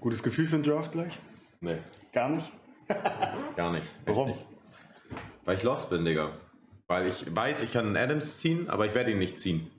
[0.00, 1.12] Gutes Gefühl für den Draft gleich?
[1.60, 1.78] Nee,
[2.12, 2.50] Gar nicht?
[3.56, 3.86] gar nicht.
[4.06, 4.30] Warum?
[4.30, 4.44] Nicht.
[5.44, 6.32] Weil ich lost bin, Digga.
[6.88, 9.70] Weil ich weiß, ich kann einen Adams ziehen, aber ich werde ihn nicht ziehen.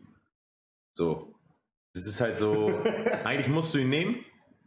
[0.94, 1.34] So.
[1.94, 2.72] Das ist halt so.
[3.26, 4.24] eigentlich musst du ihn nehmen,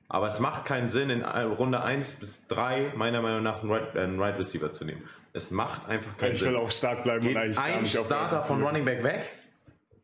[0.09, 3.97] aber es macht keinen Sinn, in Runde 1 bis 3 meiner Meinung nach einen Right,
[3.97, 5.09] einen right Receiver zu nehmen.
[5.33, 6.51] Es macht einfach keinen Ich Sinn.
[6.51, 8.63] will auch stark bleiben Geht und eigentlich ein Starter von.
[8.63, 9.31] Running Back weg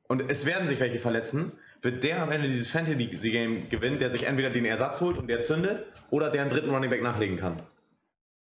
[0.09, 1.53] und es werden sich welche verletzen,
[1.83, 5.43] wird der am Ende dieses Fantasy-Game gewinnen, der sich entweder den Ersatz holt und der
[5.43, 7.63] zündet oder der einen dritten Running Back nachlegen kann.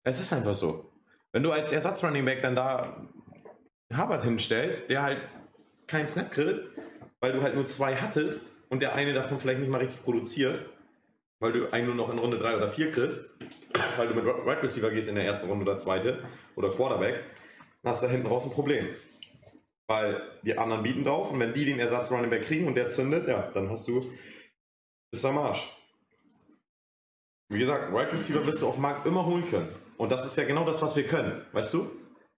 [0.05, 0.91] Es ist einfach so.
[1.33, 3.09] Wenn du als Ersatz-Running Back dann da
[3.95, 5.21] Hubbard hinstellst, der halt
[5.87, 6.69] keinen Snap kriegt,
[7.21, 10.65] weil du halt nur zwei hattest und der eine davon vielleicht nicht mal richtig produziert,
[11.41, 13.31] weil du einen nur noch in Runde 3 oder 4 kriegst,
[13.97, 16.25] weil du mit Right Receiver gehst in der ersten Runde oder zweite
[16.57, 17.23] oder Quarterback,
[17.83, 18.89] dann hast du da hinten raus ein Problem.
[19.89, 22.91] Weil die anderen bieten drauf und wenn die den Ersatz Running Back kriegen und der
[22.91, 24.05] zündet, ja, dann hast du,
[25.11, 25.67] bist du am Arsch.
[27.49, 29.69] Wie gesagt, Right Receiver wirst du auf dem Markt immer holen können.
[29.97, 31.81] Und das ist ja genau das, was wir können, weißt du?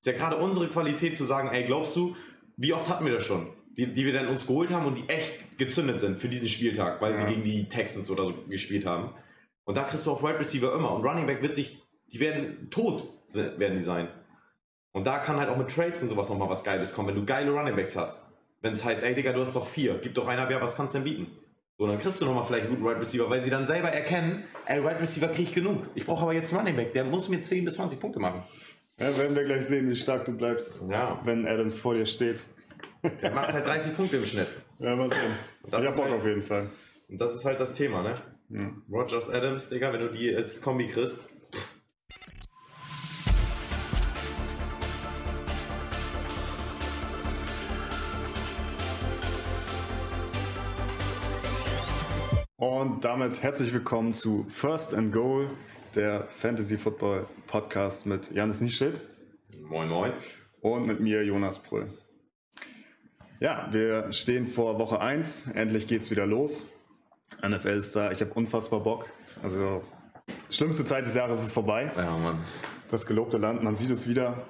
[0.00, 2.16] Ist ja gerade unsere Qualität zu sagen, ey, glaubst du,
[2.56, 3.52] wie oft hatten wir das schon?
[3.76, 7.00] Die, die wir dann uns geholt haben und die echt gezündet sind für diesen Spieltag,
[7.00, 7.28] weil sie Ja.
[7.30, 9.12] gegen die Texans oder so gespielt haben.
[9.64, 10.92] Und da kriegst du auf Wide Receiver immer.
[10.92, 14.08] Und Running Back wird sich, die werden tot, werden die sein.
[14.92, 17.24] Und da kann halt auch mit Trades und sowas nochmal was Geiles kommen, wenn du
[17.24, 18.26] geile Running Backs hast.
[18.60, 20.94] Wenn es heißt, ey Digga, du hast doch vier, gib doch einer mehr, was kannst
[20.94, 21.26] du denn bieten?
[21.78, 24.44] So, dann kriegst du nochmal vielleicht einen guten Wide Receiver, weil sie dann selber erkennen,
[24.66, 25.84] ey, Wide Receiver krieg ich genug.
[25.94, 28.42] Ich brauche aber jetzt einen Running Back, der muss mir 10 bis 20 Punkte machen.
[28.98, 31.18] Ja, werden wir gleich sehen, wie stark du bleibst, Ja.
[31.24, 32.42] wenn Adams vor dir steht.
[33.22, 34.48] Der macht halt 30 Punkte im Schnitt.
[34.78, 35.20] Ja, mal sehen.
[35.70, 36.68] Das ich hab ist Bock halt- auf jeden Fall.
[37.08, 38.14] Und das ist halt das Thema, ne?
[38.50, 38.70] Ja.
[38.92, 41.29] Rogers Adams, Digga, wenn du die als Kombi kriegst.
[52.60, 55.48] Und damit herzlich willkommen zu First and Goal,
[55.94, 59.00] der Fantasy Football Podcast mit Janis Nieschild
[59.62, 60.12] Moin, moin.
[60.60, 61.90] und mit mir Jonas Pröll.
[63.38, 65.52] Ja, wir stehen vor Woche 1.
[65.52, 66.66] Endlich geht's wieder los.
[67.42, 68.12] NFL ist da.
[68.12, 69.06] Ich habe unfassbar Bock.
[69.42, 69.82] Also,
[70.50, 71.90] schlimmste Zeit des Jahres ist vorbei.
[71.96, 72.44] Ja, Mann.
[72.90, 74.42] Das gelobte Land, man sieht es wieder.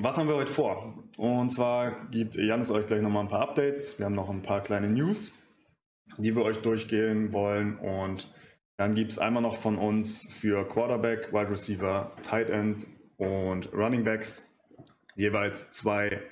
[0.00, 0.98] Was haben wir heute vor?
[1.16, 4.00] Und zwar gibt Janis euch gleich nochmal ein paar Updates.
[4.00, 5.30] Wir haben noch ein paar kleine News,
[6.18, 7.78] die wir euch durchgehen wollen.
[7.78, 8.32] Und
[8.76, 12.86] dann gibt es einmal noch von uns für Quarterback, Wide Receiver, Tight End
[13.16, 14.42] und Running Backs
[15.16, 16.22] jeweils zwei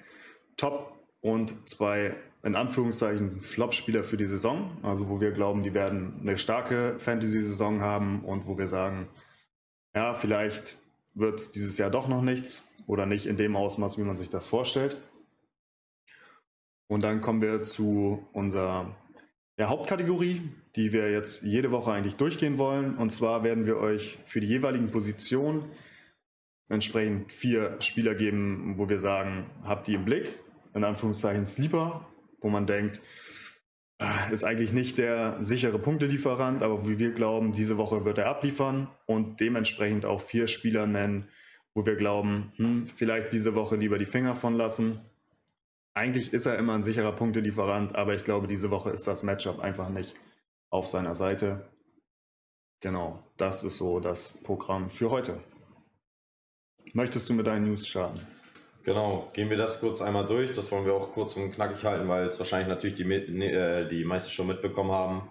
[0.57, 4.77] Top- und zwei in Anführungszeichen Flop-Spieler für die Saison.
[4.83, 9.09] Also wo wir glauben, die werden eine starke Fantasy-Saison haben und wo wir sagen,
[9.95, 10.79] ja, vielleicht
[11.15, 14.31] wird es dieses Jahr doch noch nichts oder nicht in dem Ausmaß, wie man sich
[14.31, 14.97] das vorstellt.
[16.89, 18.97] Und dann kommen wir zu unserer
[19.63, 20.43] ja, Hauptkategorie,
[20.75, 22.97] die wir jetzt jede Woche eigentlich durchgehen wollen.
[22.97, 25.67] Und zwar werden wir euch für die jeweiligen Positionen
[26.69, 30.41] entsprechend vier Spieler geben, wo wir sagen, habt die im Blick,
[30.75, 32.09] in Anführungszeichen Sleeper,
[32.41, 33.01] wo man denkt,
[33.99, 38.27] ah, ist eigentlich nicht der sichere Punktelieferant, aber wie wir glauben, diese Woche wird er
[38.27, 41.29] abliefern und dementsprechend auch vier Spieler nennen,
[41.73, 45.03] wo wir glauben, hm, vielleicht diese Woche lieber die Finger von lassen.
[45.95, 49.61] Eigentlich ist er immer ein sicherer Punktelieferant, aber ich glaube, diese Woche ist das Matchup
[49.61, 50.15] einfach nicht
[50.71, 51.69] auf seiner Seite.
[52.81, 55.39] Genau, das ist so das Programm für heute.
[56.95, 58.27] Möchtest du mit deinen News starten?
[58.85, 60.53] Genau, gehen wir das kurz einmal durch.
[60.53, 63.89] Das wollen wir auch kurz und knackig halten, weil es wahrscheinlich natürlich die, ne- äh,
[63.89, 65.31] die meisten schon mitbekommen haben.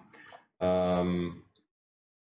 [0.60, 1.44] Ähm,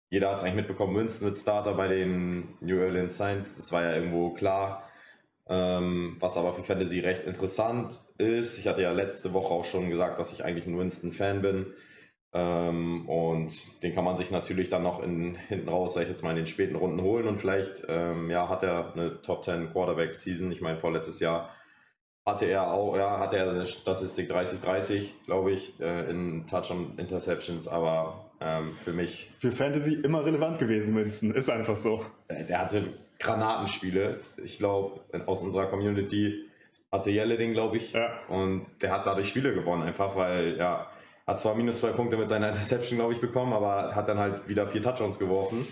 [0.09, 0.97] jeder hat es eigentlich mitbekommen.
[0.97, 3.57] Winston wird Starter bei den New Orleans Saints.
[3.57, 4.89] Das war ja irgendwo klar.
[5.47, 8.59] Ähm, was aber für Fantasy recht interessant ist.
[8.59, 11.67] Ich hatte ja letzte Woche auch schon gesagt, dass ich eigentlich ein Winston-Fan bin.
[12.33, 16.23] Ähm, und den kann man sich natürlich dann noch in, hinten raus, sag ich jetzt
[16.23, 19.73] mal, in den späten Runden holen und vielleicht ähm, ja, hat er eine Top 10
[19.73, 20.53] Quarterback Season.
[20.53, 21.51] Ich meine, vorletztes Jahr
[22.25, 27.01] hatte er auch, ja, hatte er eine Statistik 30-30, glaube ich, äh, in Touch und
[27.01, 31.33] Interceptions, aber ähm, für mich, Für Fantasy immer relevant gewesen, Winston.
[31.33, 32.05] Ist einfach so.
[32.29, 34.21] äh, der hatte Granatenspiele.
[34.45, 36.50] Ich glaube, aus unserer Community
[36.93, 38.11] hatte Jelle den, glaube ich, Ja.
[38.29, 40.91] und der hat dadurch Spiele gewonnen, einfach weil, ja,
[41.27, 44.49] hat zwar minus zwei Punkte mit seiner Interception, glaube ich, bekommen, aber hat dann halt
[44.49, 45.67] wieder vier Touchdowns geworfen.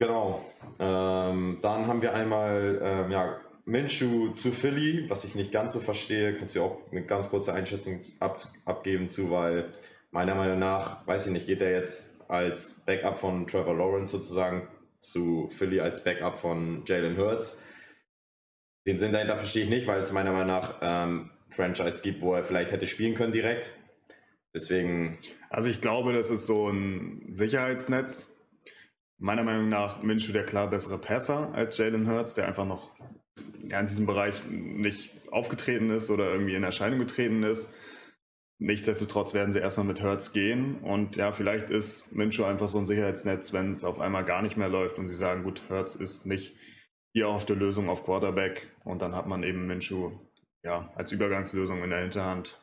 [0.00, 0.44] Genau.
[0.80, 5.80] Ähm, dann haben wir einmal ähm, ja, Minshew zu Philly, was ich nicht ganz so
[5.80, 6.34] verstehe.
[6.34, 9.72] Kannst du auch eine ganz kurze Einschätzung ab, abgeben zu, weil
[10.10, 14.66] meiner Meinung nach, weiß ich nicht, geht er jetzt als Backup von Trevor Lawrence sozusagen
[15.00, 17.60] zu Philly als Backup von Jalen Hurts.
[18.86, 22.34] Den Sinn dahinter verstehe ich nicht, weil es meiner Meinung nach ähm, Franchise gibt, wo
[22.34, 23.72] er vielleicht hätte spielen können direkt.
[24.54, 25.18] Deswegen.
[25.50, 28.28] Also ich glaube, das ist so ein Sicherheitsnetz.
[29.18, 32.92] Meiner Meinung nach Minshew der klar bessere Passer als Jalen Hurts, der einfach noch
[33.62, 37.70] in diesem Bereich nicht aufgetreten ist oder irgendwie in Erscheinung getreten ist.
[38.58, 42.86] Nichtsdestotrotz werden sie erstmal mit Hurts gehen und ja, vielleicht ist Minshew einfach so ein
[42.86, 46.26] Sicherheitsnetz, wenn es auf einmal gar nicht mehr läuft und sie sagen, gut, Hurts ist
[46.26, 46.54] nicht
[47.14, 50.12] die erhoffte Lösung auf Quarterback und dann hat man eben Minshew
[50.64, 52.58] ja, als Übergangslösung in der Hinterhand.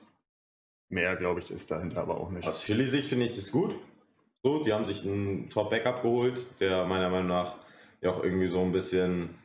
[0.90, 2.48] Mehr, glaube ich, ist dahinter aber auch nicht.
[2.48, 3.76] Aus Philly-Sicht finde ich das gut.
[4.42, 7.58] So, die haben sich einen Top-Backup geholt, der meiner Meinung nach
[8.02, 9.36] ja auch irgendwie so ein bisschen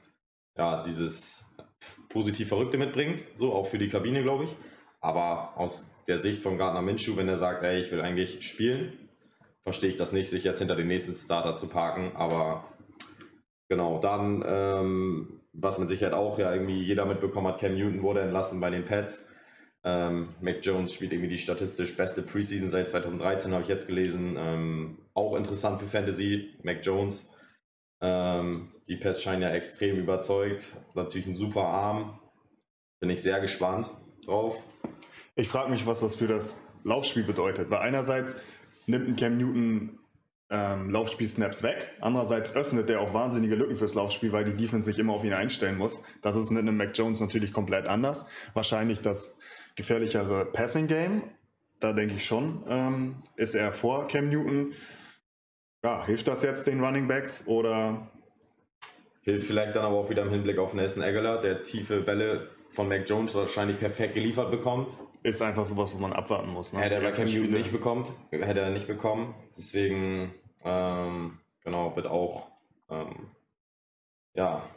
[0.57, 1.55] ja, dieses
[2.09, 4.57] positiv Verrückte mitbringt, so auch für die Kabine, glaube ich.
[5.01, 9.11] Aber aus der Sicht von Gardner Minshew, wenn er sagt, ey, ich will eigentlich spielen,
[9.63, 12.15] verstehe ich das nicht, sich jetzt hinter den nächsten Starter zu parken.
[12.15, 12.65] Aber
[13.69, 18.21] genau, dann, ähm, was mit Sicherheit auch ja irgendwie jeder mitbekommen hat, Cam Newton wurde
[18.21, 19.29] entlassen bei den Pets.
[19.87, 24.37] Ähm, Mac Jones spielt irgendwie die statistisch beste Preseason seit 2013, habe ich jetzt gelesen.
[24.39, 27.31] Ähm, auch interessant für Fantasy, Mac Jones.
[28.01, 30.75] Ähm, die Pets scheinen ja extrem überzeugt.
[30.95, 32.19] Natürlich ein super Arm.
[33.01, 33.91] Bin ich sehr gespannt
[34.25, 34.57] drauf.
[35.37, 37.71] Ich frage mich, was das für das Laufspiel bedeutet.
[37.71, 38.37] Weil einerseits
[38.87, 39.99] nimmt ein Cam Newton
[40.55, 41.91] ähm, Laufspiel-Snaps weg.
[42.01, 45.33] Andererseits öffnet er auch wahnsinnige Lücken fürs Laufspiel, weil die Defense sich immer auf ihn
[45.33, 46.03] einstellen muss.
[46.23, 48.25] Das ist mit einem Mac Jones natürlich komplett anders.
[48.53, 49.37] Wahrscheinlich das
[49.75, 51.25] gefährlichere Passing-Game.
[51.81, 54.73] Da denke ich schon, ähm, ist er vor Cam Newton.
[55.83, 58.11] Ja, hilft das jetzt den Running Backs oder?
[59.23, 62.89] Hilft vielleicht dann aber auch wieder im Hinblick auf Nelson Aguilar, der tiefe Bälle von
[62.89, 64.93] Mac Jones wahrscheinlich perfekt geliefert bekommt.
[65.23, 66.73] Ist einfach sowas, wo man abwarten muss.
[66.73, 66.81] Ne?
[66.81, 69.35] Hätte er bei Cam Newton nicht bekommt, hätte er nicht bekommen.
[69.57, 72.49] Deswegen, ähm, genau, wird auch,
[72.91, 73.31] ähm,
[74.35, 74.69] ja,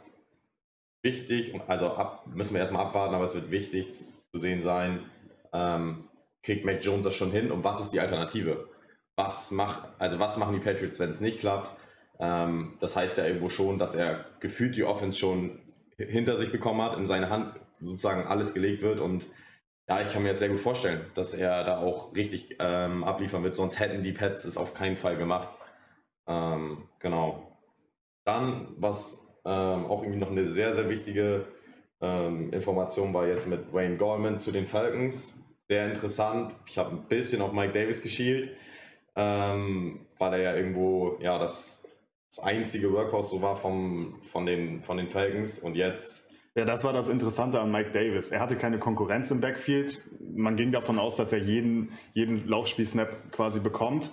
[1.02, 3.92] wichtig, also ab, müssen wir erstmal abwarten, aber es wird wichtig
[4.32, 5.10] zu sehen sein,
[5.52, 6.08] ähm,
[6.42, 8.68] kriegt Mac Jones das schon hin und was ist die Alternative?
[9.16, 11.70] Was macht, also was machen die Patriots, wenn es nicht klappt?
[12.20, 15.60] Ähm, das heißt ja irgendwo schon, dass er gefühlt die Offense schon
[15.96, 19.26] hinter sich bekommen hat, in seine Hand sozusagen alles gelegt wird und
[19.88, 23.42] ja, ich kann mir das sehr gut vorstellen, dass er da auch richtig ähm, abliefern
[23.42, 25.48] wird, sonst hätten die Pets es auf keinen Fall gemacht.
[26.28, 27.58] Ähm, genau.
[28.24, 31.46] Dann, was ähm, auch irgendwie noch eine sehr, sehr wichtige
[32.00, 35.42] ähm, Information war jetzt mit Wayne Goldman zu den Falcons.
[35.68, 36.54] Sehr interessant.
[36.66, 38.50] Ich habe ein bisschen auf Mike Davis geschielt,
[39.16, 41.86] ähm, weil er ja irgendwo ja das,
[42.28, 46.28] das einzige Workhorse so war vom, von, den, von den Falcons und jetzt
[46.58, 48.32] ja, das war das Interessante an Mike Davis.
[48.32, 50.02] Er hatte keine Konkurrenz im Backfield.
[50.34, 54.10] Man ging davon aus, dass er jeden, jeden Laufspiel-Snap quasi bekommt.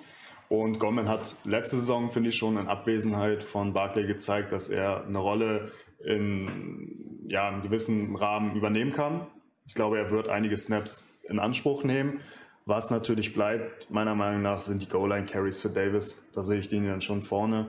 [0.49, 5.05] Und Goldman hat letzte Saison, finde ich, schon in Abwesenheit von Barclay gezeigt, dass er
[5.05, 5.71] eine Rolle
[6.03, 9.25] in ja, einem gewissen Rahmen übernehmen kann.
[9.65, 12.21] Ich glaube, er wird einige Snaps in Anspruch nehmen.
[12.65, 16.23] Was natürlich bleibt, meiner Meinung nach, sind die Goal-Line-Carries für Davis.
[16.33, 17.67] Da sehe ich den dann schon vorne.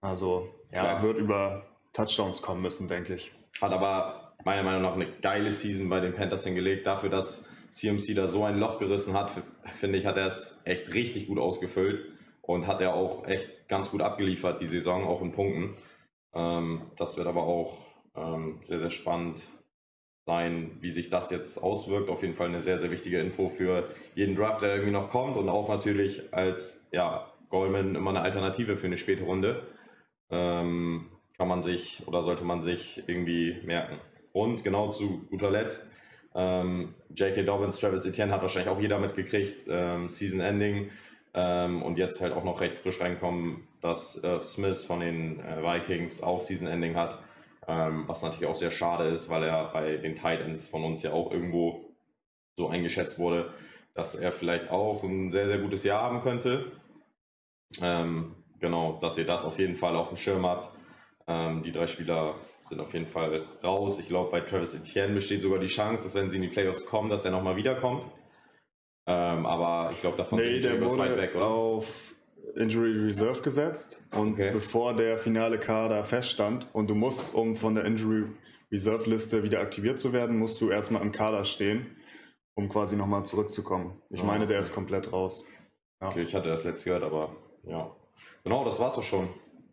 [0.00, 3.32] Also, ja, er wird über Touchdowns kommen müssen, denke ich.
[3.60, 6.86] Hat aber meiner Meinung nach eine geile Season bei den Panthers hingelegt.
[6.86, 9.30] Dafür, dass CMC da so ein Loch gerissen hat,
[9.74, 12.06] finde ich, hat er es echt richtig gut ausgefüllt
[12.40, 15.76] und hat er auch echt ganz gut abgeliefert, die Saison, auch in Punkten.
[16.32, 17.76] Ähm, das wird aber auch
[18.16, 19.46] ähm, sehr, sehr spannend
[20.24, 22.08] sein, wie sich das jetzt auswirkt.
[22.08, 25.36] Auf jeden Fall eine sehr, sehr wichtige Info für jeden Draft, der irgendwie noch kommt
[25.36, 29.66] und auch natürlich als ja, Goldman immer eine Alternative für eine späte Runde.
[30.30, 34.00] Ähm, kann man sich oder sollte man sich irgendwie merken.
[34.32, 35.90] Und genau zu guter Letzt,
[36.36, 37.42] ähm, J.K.
[37.44, 40.90] Dobbins, Travis Etienne hat wahrscheinlich auch jeder mitgekriegt, ähm, Season Ending
[41.32, 45.62] ähm, und jetzt halt auch noch recht frisch reinkommen, dass äh, Smith von den äh,
[45.62, 47.18] Vikings auch Season Ending hat,
[47.66, 51.12] ähm, was natürlich auch sehr schade ist, weil er bei den Titans von uns ja
[51.12, 51.94] auch irgendwo
[52.54, 53.52] so eingeschätzt wurde,
[53.94, 56.72] dass er vielleicht auch ein sehr, sehr gutes Jahr haben könnte.
[57.80, 60.75] Ähm, genau, dass ihr das auf jeden Fall auf dem Schirm habt.
[61.28, 63.98] Ähm, die drei Spieler sind auf jeden Fall raus.
[63.98, 66.86] Ich glaube, bei Travis Etienne besteht sogar die Chance, dass wenn sie in die Playoffs
[66.86, 68.04] kommen, dass er nochmal wiederkommt.
[69.08, 71.46] Ähm, aber ich glaube, davon nee, sind die der weit weg, oder?
[71.46, 72.14] auf
[72.56, 74.50] Injury Reserve gesetzt und okay.
[74.52, 78.24] bevor der finale Kader feststand und du musst, um von der Injury
[78.72, 81.96] Reserve Liste wieder aktiviert zu werden, musst du erstmal im Kader stehen,
[82.54, 84.00] um quasi nochmal zurückzukommen.
[84.10, 85.44] Ich ah, meine, der ist komplett raus.
[86.00, 86.08] Ja.
[86.08, 87.94] Okay, ich hatte das letzte gehört, aber ja.
[88.42, 89.28] Genau, das war's auch schon.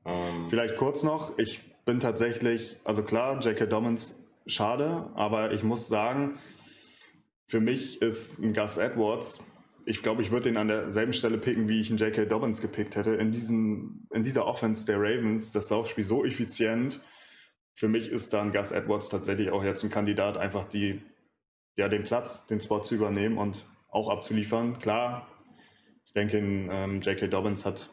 [0.05, 3.65] Ähm, Vielleicht kurz noch, ich bin tatsächlich, also klar, J.K.
[3.65, 6.39] Dobbins schade, aber ich muss sagen,
[7.47, 9.43] für mich ist ein Gus Edwards,
[9.85, 12.25] ich glaube, ich würde den an derselben Stelle picken, wie ich einen J.K.
[12.25, 13.15] Dobbins gepickt hätte.
[13.15, 17.01] In, diesem, in dieser Offense der Ravens, das Laufspiel so effizient.
[17.73, 21.01] Für mich ist dann Gus Edwards tatsächlich auch jetzt ein Kandidat, einfach die,
[21.75, 24.79] ja, den Platz, den Spot zu übernehmen und auch abzuliefern.
[24.79, 25.27] Klar,
[26.05, 27.27] Ich denke, ähm, J.K.
[27.27, 27.89] Dobbins hat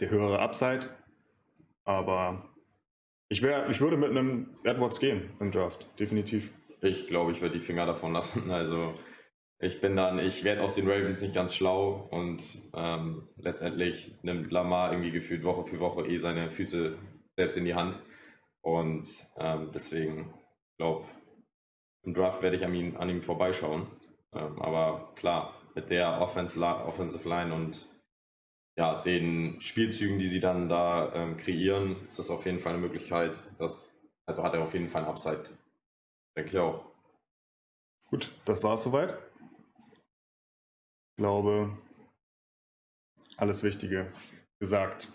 [0.00, 0.88] die höhere Upside,
[1.84, 2.54] aber
[3.28, 6.52] ich, wär, ich würde mit einem Edwards gehen im Draft, definitiv.
[6.80, 8.50] Ich glaube, ich würde die Finger davon lassen.
[8.50, 8.94] Also
[9.58, 12.42] ich bin dann, ich werde aus den Ravens nicht ganz schlau und
[12.74, 16.98] ähm, letztendlich nimmt Lamar irgendwie gefühlt Woche für Woche eh seine Füße
[17.36, 17.96] selbst in die Hand.
[18.60, 19.08] Und
[19.38, 20.34] ähm, deswegen
[20.78, 21.06] glaube
[22.02, 23.86] im Draft werde ich an ihm, an ihm vorbeischauen.
[24.34, 27.88] Ähm, aber klar, mit der Offensive Line und
[28.76, 32.82] ja, den Spielzügen, die sie dann da ähm, kreieren, ist das auf jeden Fall eine
[32.82, 33.42] Möglichkeit.
[33.58, 33.94] Dass,
[34.26, 35.44] also hat er auf jeden Fall ein Upside.
[36.36, 36.84] Denke ich auch.
[38.08, 39.18] Gut, das war es soweit.
[41.10, 41.76] Ich glaube,
[43.36, 44.12] alles Wichtige
[44.60, 45.08] gesagt.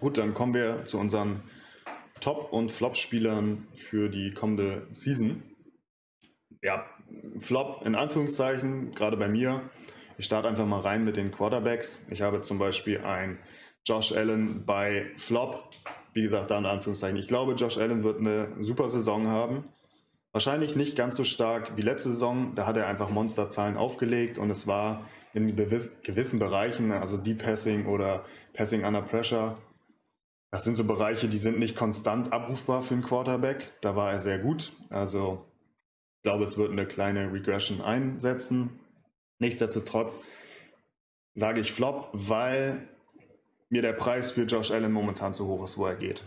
[0.00, 1.42] Gut, dann kommen wir zu unseren
[2.20, 5.42] Top- und Flop-Spielern für die kommende Season.
[6.62, 6.86] Ja,
[7.38, 9.70] Flop in Anführungszeichen, gerade bei mir.
[10.20, 12.04] Ich starte einfach mal rein mit den Quarterbacks.
[12.10, 13.38] Ich habe zum Beispiel ein
[13.86, 15.70] Josh Allen bei Flop.
[16.12, 17.16] Wie gesagt, da in Anführungszeichen.
[17.16, 19.64] Ich glaube, Josh Allen wird eine super Saison haben.
[20.32, 22.54] Wahrscheinlich nicht ganz so stark wie letzte Saison.
[22.54, 27.86] Da hat er einfach Monsterzahlen aufgelegt und es war in gewissen Bereichen, also Deep Passing
[27.86, 29.56] oder Passing under Pressure,
[30.50, 33.72] das sind so Bereiche, die sind nicht konstant abrufbar für einen Quarterback.
[33.80, 34.74] Da war er sehr gut.
[34.90, 35.46] Also
[36.18, 38.79] ich glaube, es wird eine kleine Regression einsetzen.
[39.40, 40.20] Nichtsdestotrotz
[41.34, 42.88] sage ich Flop, weil
[43.70, 46.24] mir der Preis für Josh Allen momentan zu hoch ist, wo er geht.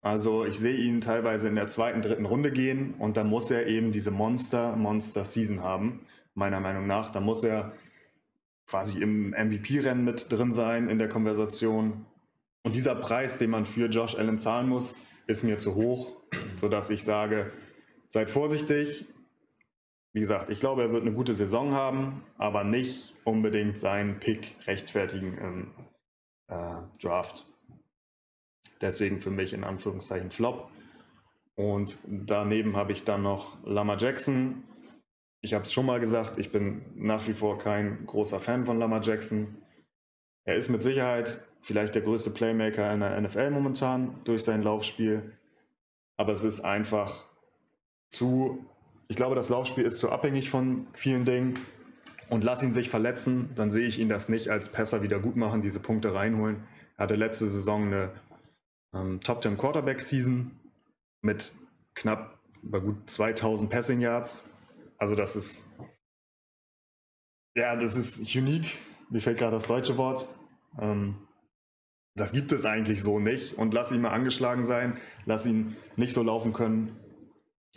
[0.00, 3.66] Also ich sehe ihn teilweise in der zweiten, dritten Runde gehen und dann muss er
[3.66, 7.10] eben diese Monster, Monster Season haben, meiner Meinung nach.
[7.12, 7.72] Da muss er
[8.66, 12.06] quasi im MVP-Rennen mit drin sein in der Konversation.
[12.62, 16.16] Und dieser Preis, den man für Josh Allen zahlen muss, ist mir zu hoch,
[16.56, 17.52] sodass ich sage,
[18.08, 19.06] seid vorsichtig.
[20.12, 24.56] Wie gesagt, ich glaube, er wird eine gute Saison haben, aber nicht unbedingt seinen Pick
[24.66, 25.74] rechtfertigen im
[26.48, 27.46] äh, Draft.
[28.80, 30.70] Deswegen für mich in Anführungszeichen Flop.
[31.56, 34.62] Und daneben habe ich dann noch Lama Jackson.
[35.40, 38.78] Ich habe es schon mal gesagt, ich bin nach wie vor kein großer Fan von
[38.78, 39.58] Lama Jackson.
[40.44, 45.36] Er ist mit Sicherheit vielleicht der größte Playmaker in der NFL momentan durch sein Laufspiel.
[46.16, 47.24] Aber es ist einfach
[48.10, 48.64] zu,
[49.08, 51.58] ich glaube, das Laufspiel ist zu abhängig von vielen Dingen.
[52.28, 55.36] Und lass ihn sich verletzen, dann sehe ich ihn das nicht als Pässer wieder gut
[55.36, 56.64] machen, diese Punkte reinholen.
[56.98, 58.12] Er hatte letzte Saison eine
[58.94, 60.50] ähm, Top 10 Quarterback Season
[61.22, 61.54] mit
[61.94, 64.44] knapp über gut 2000 Passing Yards.
[64.98, 65.64] Also das ist,
[67.56, 68.76] ja, das ist unique.
[69.08, 70.28] Mir fällt gerade das deutsche Wort.
[70.78, 71.16] Ähm,
[72.14, 73.54] das gibt es eigentlich so nicht.
[73.54, 76.94] Und lass ihn mal angeschlagen sein, lass ihn nicht so laufen können,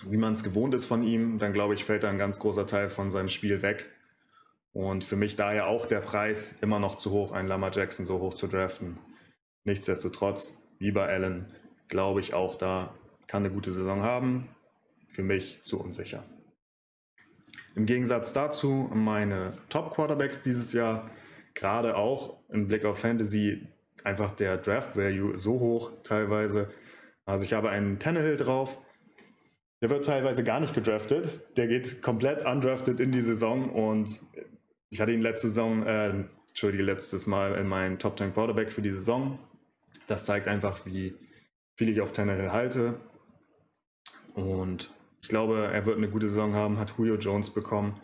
[0.08, 1.40] wie man es gewohnt ist von ihm.
[1.40, 3.90] Dann glaube ich, fällt da ein ganz großer Teil von seinem Spiel weg.
[4.74, 8.20] Und für mich daher auch der Preis immer noch zu hoch, einen Lama Jackson so
[8.20, 9.00] hoch zu draften.
[9.66, 11.48] Nichtsdestotrotz, wie bei Allen,
[11.88, 12.94] glaube ich auch da
[13.32, 14.50] kann eine gute Saison haben.
[15.08, 16.26] Für mich zu unsicher.
[17.76, 21.10] Im Gegensatz dazu meine Top Quarterbacks dieses Jahr,
[21.54, 23.68] gerade auch im Blick auf Fantasy,
[24.04, 26.70] einfach der Draft Value so hoch teilweise.
[27.26, 28.80] Also ich habe einen Tannehill drauf.
[29.82, 31.58] Der wird teilweise gar nicht gedraftet.
[31.58, 34.22] Der geht komplett undrafted in die Saison und
[34.90, 38.82] ich hatte ihn letzte Saison, äh, entschuldige, letztes Mal in meinen Top 10 Quarterback für
[38.82, 39.40] die Saison.
[40.08, 41.16] Das zeigt einfach, wie
[41.78, 43.00] viel ich auf Tannehill halte.
[44.36, 48.00] Und ich glaube, er wird eine gute Saison haben, hat Julio Jones bekommen.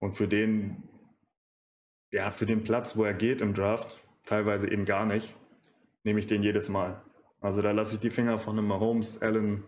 [0.00, 0.82] Und für den,
[2.10, 5.34] ja, für den Platz, wo er geht im Draft, teilweise eben gar nicht,
[6.02, 7.02] nehme ich den jedes Mal.
[7.40, 9.64] Also da lasse ich die Finger von einem Mahomes, Allen,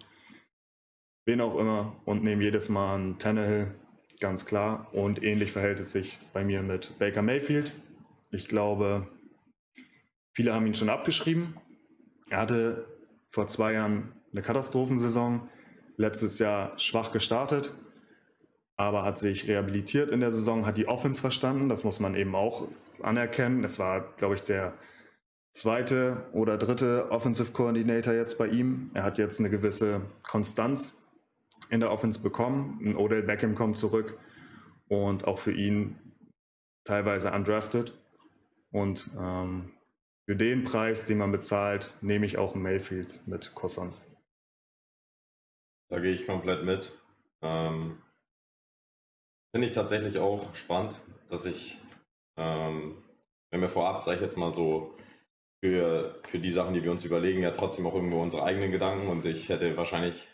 [1.27, 3.75] wen auch immer und nehme jedes Mal einen Tannehill,
[4.21, 4.89] ganz klar.
[4.93, 7.75] Und ähnlich verhält es sich bei mir mit Baker Mayfield.
[8.31, 9.09] Ich glaube,
[10.33, 11.57] viele haben ihn schon abgeschrieben.
[12.31, 12.87] Er hatte
[13.31, 15.49] vor zwei Jahren eine Katastrophensaison,
[15.97, 17.75] letztes Jahr schwach gestartet,
[18.77, 22.35] aber hat sich rehabilitiert in der Saison, hat die Offense verstanden, das muss man eben
[22.35, 22.69] auch
[23.03, 23.65] anerkennen.
[23.65, 24.75] Es war, glaube ich, der
[25.51, 28.91] zweite oder dritte Offensive Coordinator jetzt bei ihm.
[28.95, 31.06] Er hat jetzt eine gewisse Konstanz
[31.71, 32.81] in der Offense bekommen.
[32.85, 34.19] Ein Odell Beckham kommt zurück
[34.89, 35.99] und auch für ihn
[36.85, 37.93] teilweise undrafted.
[38.71, 39.73] Und ähm,
[40.29, 43.95] für den Preis, den man bezahlt, nehme ich auch Mayfield mit Kossand.
[45.89, 46.93] Da gehe ich komplett mit.
[47.43, 48.03] Ähm,
[49.55, 50.95] Finde ich tatsächlich auch spannend,
[51.31, 51.81] dass ich
[52.37, 53.03] ähm,
[53.51, 54.95] wenn wir vorab, sage ich jetzt mal so,
[55.65, 59.09] für, für die Sachen, die wir uns überlegen, ja trotzdem auch irgendwo unsere eigenen Gedanken
[59.09, 60.29] und ich hätte wahrscheinlich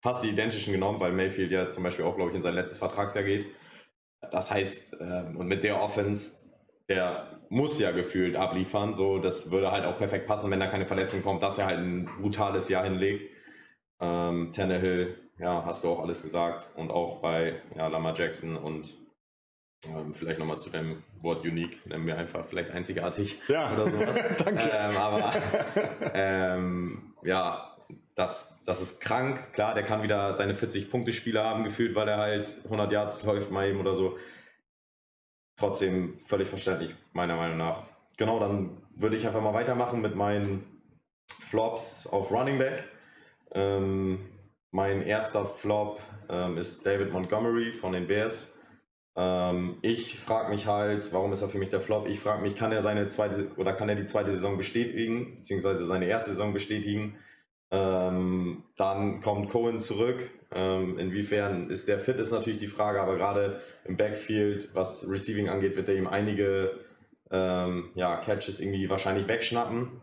[0.00, 2.78] fast die identischen genommen, weil Mayfield ja zum Beispiel auch, glaube ich, in sein letztes
[2.78, 3.46] Vertragsjahr geht.
[4.30, 6.40] Das heißt, ähm, und mit der Offense
[6.90, 8.94] der muss ja gefühlt abliefern.
[8.94, 11.78] So, das würde halt auch perfekt passen, wenn da keine Verletzung kommt, dass er halt
[11.78, 13.30] ein brutales Jahr hinlegt.
[14.00, 16.68] Ähm, Tannehill, ja, hast du auch alles gesagt.
[16.74, 18.92] Und auch bei ja, Lama Jackson und
[19.84, 23.72] ähm, vielleicht nochmal zu dem Wort unique, nennen wir einfach vielleicht einzigartig ja.
[23.72, 24.20] oder sowas.
[24.44, 24.70] Danke.
[24.72, 25.32] Ähm, aber
[26.14, 27.69] ähm, ja,
[28.14, 29.52] das, das ist krank.
[29.52, 33.68] Klar, der kann wieder seine 40-Punkte-Spiele haben, gefühlt, weil er halt 100 Yards läuft mal
[33.68, 34.18] eben oder so.
[35.56, 37.82] Trotzdem völlig verständlich, meiner Meinung nach.
[38.16, 40.64] Genau, dann würde ich einfach mal weitermachen mit meinen
[41.28, 42.84] Flops auf Running Back.
[43.52, 44.26] Ähm,
[44.70, 48.58] mein erster Flop ähm, ist David Montgomery von den Bears.
[49.16, 52.06] Ähm, ich frage mich halt, warum ist er für mich der Flop?
[52.06, 55.84] Ich frage mich, kann er seine zweite oder kann er die zweite Saison bestätigen, beziehungsweise
[55.86, 57.16] seine erste Saison bestätigen?
[57.70, 60.30] Ähm, dann kommt Cohen zurück.
[60.52, 65.48] Ähm, inwiefern ist der fit, ist natürlich die Frage, aber gerade im Backfield, was Receiving
[65.48, 66.80] angeht, wird er ihm einige
[67.30, 70.00] ähm, ja, Catches irgendwie wahrscheinlich wegschnappen.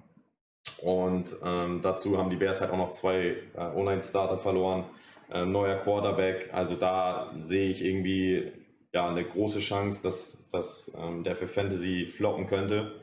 [0.82, 4.86] Und ähm, dazu haben die Bears halt auch noch zwei äh, Online-Starter verloren.
[5.30, 6.50] Äh, neuer Quarterback.
[6.54, 8.52] Also da sehe ich irgendwie
[8.94, 13.02] ja, eine große Chance, dass, dass ähm, der für Fantasy floppen könnte.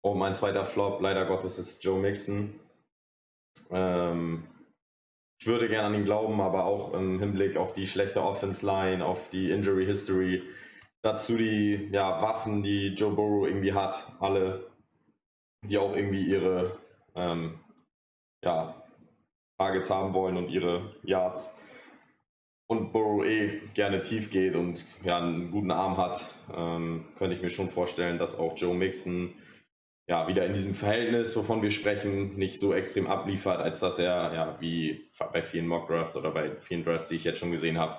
[0.00, 2.60] Und mein zweiter Flop, leider Gottes, ist Joe Mixon.
[3.70, 4.44] Ähm,
[5.40, 9.04] ich würde gerne an ihn glauben, aber auch im Hinblick auf die schlechte Offense Line,
[9.04, 10.42] auf die Injury History,
[11.02, 14.70] dazu die ja, Waffen, die Joe Burrow irgendwie hat, alle
[15.68, 16.78] die auch irgendwie ihre
[17.14, 17.58] ähm,
[18.44, 18.82] ja,
[19.58, 21.56] Targets haben wollen und ihre Yards.
[22.66, 27.42] Und Burrow eh gerne tief geht und ja, einen guten Arm hat, ähm, könnte ich
[27.42, 29.34] mir schon vorstellen, dass auch Joe Mixon
[30.06, 34.34] ja, wieder in diesem Verhältnis, wovon wir sprechen, nicht so extrem abliefert, als dass er,
[34.34, 37.78] ja, wie bei vielen Mock Drafts oder bei vielen Drafts, die ich jetzt schon gesehen
[37.78, 37.98] habe,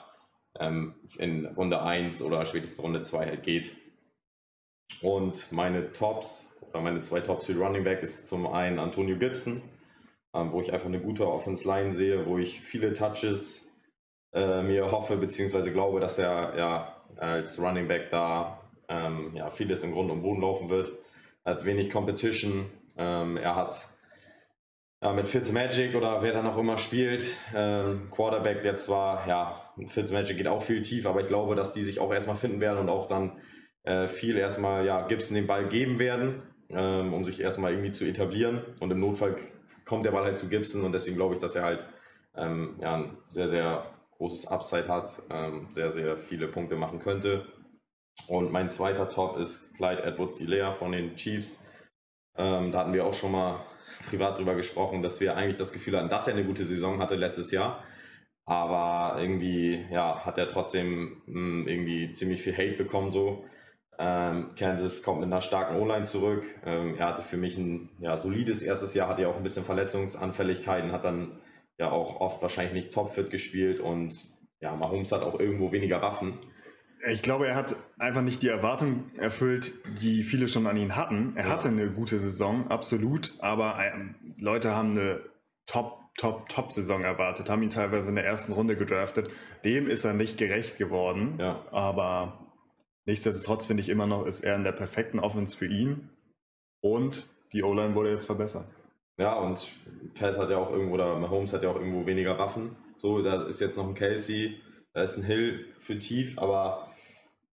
[0.60, 3.76] ähm, in Runde 1 oder spätestens Runde 2 halt geht.
[5.02, 9.62] Und meine Tops meine zwei Tops für Running Back ist zum einen Antonio Gibson,
[10.34, 13.72] ähm, wo ich einfach eine gute Offense Line sehe, wo ich viele Touches
[14.34, 15.72] äh, mir hoffe bzw.
[15.72, 20.42] glaube, dass er ja als Running Back da ähm, ja, vieles im Grund und Boden
[20.42, 20.92] laufen wird.
[21.46, 22.66] Er hat wenig Competition.
[22.98, 23.88] Ähm, er hat
[25.02, 30.38] ja, mit Fitzmagic oder wer da noch immer spielt, ähm, Quarterback, der zwar, ja, Fitzmagic
[30.38, 32.90] geht auch viel tief, aber ich glaube, dass die sich auch erstmal finden werden und
[32.90, 33.40] auch dann
[33.84, 38.06] äh, viel erstmal ja, Gibson den Ball geben werden ähm, um sich erstmal irgendwie zu
[38.06, 38.62] etablieren.
[38.80, 39.36] Und im Notfall
[39.86, 41.86] kommt der Ball halt zu Gibson und deswegen glaube ich, dass er halt
[42.36, 43.86] ähm, ja, ein sehr, sehr
[44.18, 47.46] großes Upside hat, ähm, sehr, sehr viele Punkte machen könnte.
[48.28, 51.64] Und mein zweiter Top ist Clyde Edwards Ilea von den Chiefs.
[52.38, 53.66] Ähm, da hatten wir auch schon mal
[54.10, 57.16] privat drüber gesprochen, dass wir eigentlich das Gefühl hatten, dass er eine gute Saison hatte
[57.16, 57.84] letztes Jahr.
[58.46, 63.46] Aber irgendwie ja, hat er trotzdem mh, hm, irgendwie ziemlich viel Hate bekommen so.
[63.98, 66.44] Ähm, Kansas kommt mit einer starken O-Line zurück.
[66.66, 69.64] Ähm, er hatte für mich ein ja, solides erstes Jahr, hatte ja auch ein bisschen
[69.64, 71.40] Verletzungsanfälligkeiten, hat dann
[71.80, 74.16] ja auch oft wahrscheinlich nicht topfit gespielt und
[74.62, 76.40] ja, Mahomes hat auch irgendwo weniger Waffen.
[77.08, 81.34] Ich glaube, er hat einfach nicht die Erwartung erfüllt, die viele schon an ihn hatten.
[81.36, 81.52] Er ja.
[81.52, 85.22] hatte eine gute Saison, absolut, aber ähm, Leute haben eine
[85.68, 89.30] Top, Top, Top-Saison erwartet, haben ihn teilweise in der ersten Runde gedraftet.
[89.64, 91.64] Dem ist er nicht gerecht geworden, ja.
[91.72, 92.46] aber
[93.06, 96.10] Nichtsdestotrotz finde ich immer noch, ist er in der perfekten Offense für ihn.
[96.82, 98.68] Und die O-Line wurde jetzt verbessert.
[99.18, 99.72] Ja, und
[100.16, 102.76] Pat hat ja auch irgendwo, oder Mahomes hat ja auch irgendwo weniger Waffen.
[102.98, 104.60] So, da ist jetzt noch ein Casey,
[104.94, 106.90] da ist ein Hill für tief, aber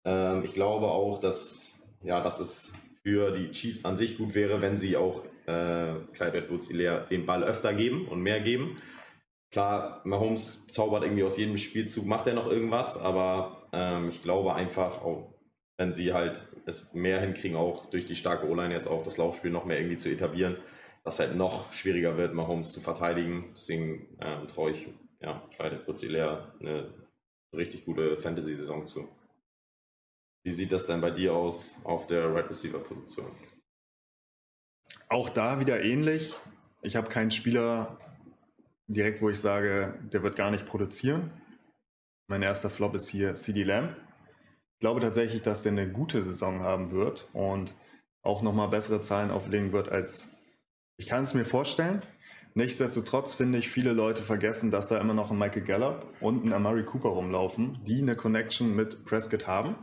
[0.05, 1.71] ähm, ich glaube auch, dass,
[2.03, 6.37] ja, dass es für die Chiefs an sich gut wäre, wenn sie auch äh, Clyde
[6.37, 8.77] Edwards den Ball öfter geben und mehr geben.
[9.51, 14.53] Klar, Mahomes zaubert irgendwie aus jedem Spielzug, macht er noch irgendwas, aber ähm, ich glaube
[14.53, 15.33] einfach, auch
[15.77, 19.51] wenn sie halt es mehr hinkriegen, auch durch die starke O-Line jetzt auch das Laufspiel
[19.51, 20.57] noch mehr irgendwie zu etablieren,
[21.03, 23.49] dass halt noch schwieriger wird, Mahomes zu verteidigen.
[23.53, 24.87] Deswegen ähm, traue ich
[25.19, 26.93] ja, Clyde Putzilea eine
[27.53, 29.09] richtig gute Fantasy-Saison zu.
[30.43, 33.31] Wie sieht das denn bei dir aus auf der Right Receiver-Position?
[35.09, 36.33] Auch da wieder ähnlich.
[36.81, 37.99] Ich habe keinen Spieler
[38.87, 41.31] direkt, wo ich sage, der wird gar nicht produzieren.
[42.27, 43.95] Mein erster Flop ist hier CD Lamb
[44.81, 47.73] glaube tatsächlich, dass der eine gute Saison haben wird und
[48.23, 50.35] auch nochmal bessere Zahlen auflegen wird als
[50.97, 52.01] ich kann es mir vorstellen.
[52.53, 56.53] Nichtsdestotrotz finde ich, viele Leute vergessen, dass da immer noch ein Michael Gallup und ein
[56.53, 59.75] Amari Cooper rumlaufen, die eine Connection mit Prescott haben.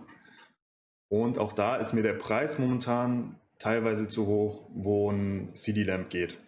[1.09, 6.11] Und auch da ist mir der Preis momentan teilweise zu hoch, wo ein CD Lamp
[6.11, 6.39] geht.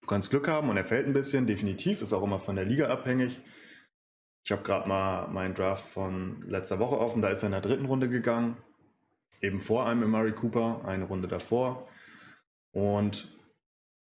[0.00, 2.64] Du kannst Glück haben und er fällt ein bisschen, definitiv, ist auch immer von der
[2.64, 3.40] Liga abhängig.
[4.44, 7.62] Ich habe gerade mal meinen Draft von letzter Woche offen, da ist er in der
[7.62, 8.56] dritten Runde gegangen.
[9.40, 11.88] eben vor einem Murray Cooper, eine Runde davor.
[12.72, 13.34] Und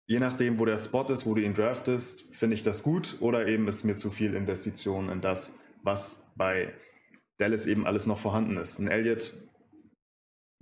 [0.08, 3.48] je nachdem, wo der Spot ist, wo du ihn draftest, finde ich das gut oder
[3.48, 6.74] eben ist mir zu viel Investition in das, was bei
[7.38, 8.80] Dallas eben alles noch vorhanden ist.
[8.80, 9.34] Ein Elliott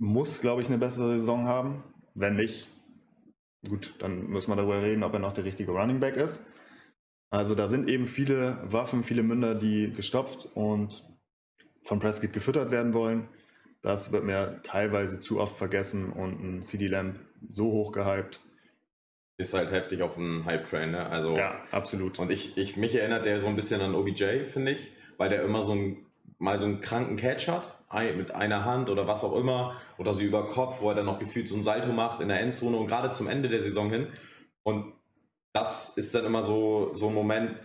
[0.00, 1.84] muss, glaube ich, eine bessere Saison haben.
[2.14, 2.68] Wenn nicht,
[3.68, 6.46] gut, dann müssen wir darüber reden, ob er noch der richtige Running Back ist.
[7.30, 11.04] Also da sind eben viele Waffen, viele Münder, die gestopft und
[11.84, 13.28] von Prescott gefüttert werden wollen.
[13.82, 18.40] Das wird mir teilweise zu oft vergessen und ein CD Lamp so hoch gehypt.
[19.38, 21.06] Ist halt heftig auf einen Hype-Train, ne?
[21.06, 22.18] Also, ja, absolut.
[22.18, 25.42] Und ich, ich, mich erinnert der so ein bisschen an OBJ, finde ich, weil der
[25.44, 26.06] immer so ein,
[26.38, 30.22] mal so einen kranken Catch hat, mit einer Hand oder was auch immer, oder so
[30.22, 32.86] über Kopf, wo er dann noch gefühlt so ein Salto macht in der Endzone und
[32.86, 34.08] gerade zum Ende der Saison hin.
[34.62, 34.92] Und
[35.52, 37.56] das ist dann immer so, so ein Moment,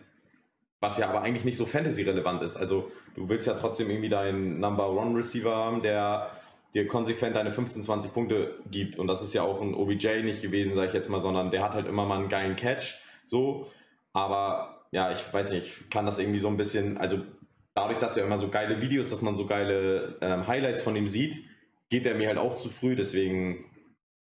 [0.79, 2.57] was ja aber eigentlich nicht so Fantasy-relevant ist.
[2.57, 6.31] Also du willst ja trotzdem irgendwie deinen Number One Receiver haben, der
[6.73, 8.97] dir konsequent deine 15, 20 Punkte gibt.
[8.97, 11.63] Und das ist ja auch ein OBJ nicht gewesen, sage ich jetzt mal, sondern der
[11.63, 12.95] hat halt immer mal einen geilen Catch.
[13.25, 13.71] So.
[14.11, 17.19] Aber ja, ich weiß nicht, ich kann das irgendwie so ein bisschen, also
[17.75, 21.07] dadurch, dass er immer so geile Videos, dass man so geile ähm, Highlights von ihm
[21.07, 21.45] sieht,
[21.89, 22.95] geht er mir halt auch zu früh.
[22.95, 23.65] Deswegen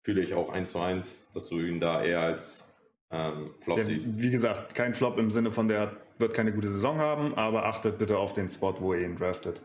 [0.04, 2.68] fühle ich auch eins zu eins, dass du ihn da eher als
[3.12, 4.20] ähm, Flop der, siehst.
[4.20, 8.00] Wie gesagt, kein Flop im Sinne von der wird keine gute Saison haben, aber achtet
[8.00, 9.62] bitte auf den Spot, wo ihr ihn draftet.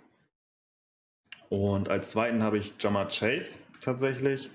[1.48, 4.50] Und als zweiten habe ich Jamar Chase tatsächlich.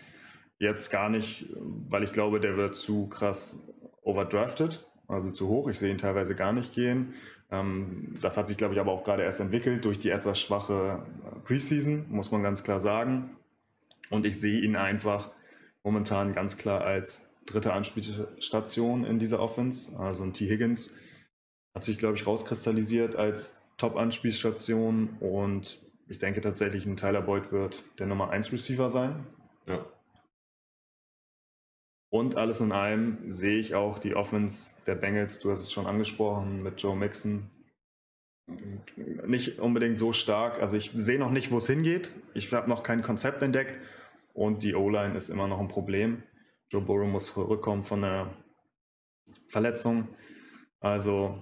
[0.60, 1.48] Jetzt gar nicht,
[1.89, 3.67] weil ich glaube, der wird zu krass
[4.04, 5.70] overdrafted, also zu hoch.
[5.70, 7.15] Ich sehe ihn teilweise gar nicht gehen.
[7.52, 11.06] Ähm, das hat sich, glaube ich, aber auch gerade erst entwickelt durch die etwas schwache
[11.44, 13.38] Preseason, muss man ganz klar sagen.
[14.10, 15.32] Und ich sehe ihn einfach
[15.84, 19.98] momentan ganz klar als dritte Anspielstation in dieser Offense.
[19.98, 20.50] Also ein T.
[20.50, 20.94] Higgins
[21.74, 27.84] hat sich, glaube ich, rauskristallisiert als Top-Anspielstation und ich denke tatsächlich, ein Tyler Boyd wird
[27.98, 29.26] der Nummer 1 Receiver sein.
[29.66, 29.86] Ja.
[32.12, 35.88] Und alles in allem sehe ich auch die Offense der Bengals, du hast es schon
[35.88, 37.50] angesprochen, mit Joe Mixon,
[39.26, 40.62] nicht unbedingt so stark.
[40.62, 42.13] Also ich sehe noch nicht, wo es hingeht.
[42.34, 43.80] Ich habe noch kein Konzept entdeckt
[44.34, 46.24] und die O-Line ist immer noch ein Problem.
[46.69, 48.34] Joe Burrow muss zurückkommen von der
[49.47, 50.10] Verletzung.
[50.82, 51.41] Also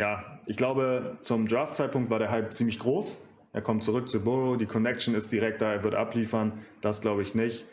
[0.00, 3.24] ja, ich glaube, zum Draft-Zeitpunkt war der Hype ziemlich groß.
[3.52, 6.64] Er kommt zurück zu Burrow, die Connection ist direkt da, er wird abliefern.
[6.80, 7.66] Das glaube ich nicht.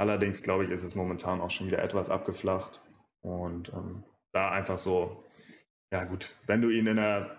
[0.00, 2.80] Allerdings glaube ich, ist es momentan auch schon wieder etwas abgeflacht.
[3.20, 5.22] Und ähm, da einfach so,
[5.92, 7.36] ja gut, wenn du ihn in der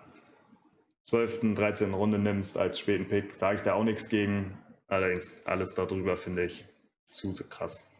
[1.08, 1.92] 12., 13.
[1.92, 4.56] Runde nimmst als späten Pick, sage ich da auch nichts gegen.
[4.86, 6.64] Allerdings alles darüber finde ich
[7.10, 7.90] zu krass.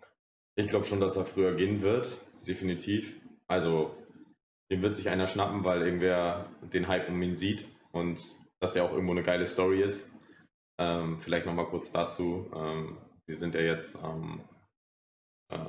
[0.54, 3.20] Ich glaube schon, dass er früher gehen wird, definitiv.
[3.48, 3.96] Also,
[4.70, 8.22] dem wird sich einer schnappen, weil irgendwer den Hype um ihn sieht und
[8.60, 10.08] das ja auch irgendwo eine geile Story ist.
[10.78, 12.48] Ähm, vielleicht nochmal kurz dazu.
[12.54, 14.44] Ähm, wir sind ja jetzt am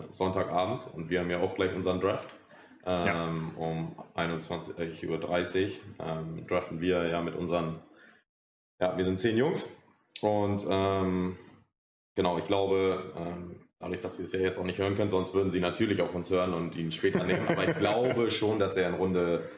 [0.10, 2.30] Sonntagabend und wir haben ja auch gleich unseren Draft.
[2.86, 3.28] Ähm, ja.
[3.56, 5.20] Um 21.30 Uhr
[6.00, 7.82] ähm, draften wir ja mit unseren,
[8.82, 9.82] ja, wir sind zehn Jungs
[10.22, 11.38] und ähm,
[12.16, 15.34] genau, ich glaube, ähm, dadurch, dass Sie es ja jetzt auch nicht hören können, sonst
[15.34, 18.76] würden Sie natürlich auf uns hören und ihn später nehmen, aber ich glaube schon, dass
[18.76, 19.50] er in Runde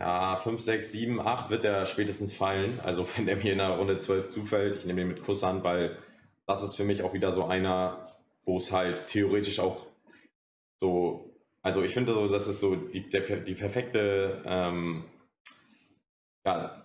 [0.00, 2.80] ja, 5, 6, 7, 8 wird er spätestens fallen.
[2.80, 5.98] Also wenn der mir in der Runde 12 zufällt, ich nehme ihn mit Kusshand, weil
[6.46, 8.04] das ist für mich auch wieder so einer,
[8.44, 9.86] wo es halt theoretisch auch
[10.78, 15.04] so, also ich finde so, das ist so die, der, die perfekte, ähm,
[16.44, 16.84] ja,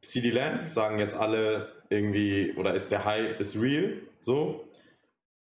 [0.00, 4.66] CD Land sagen jetzt alle irgendwie, oder ist der Hype ist real, so.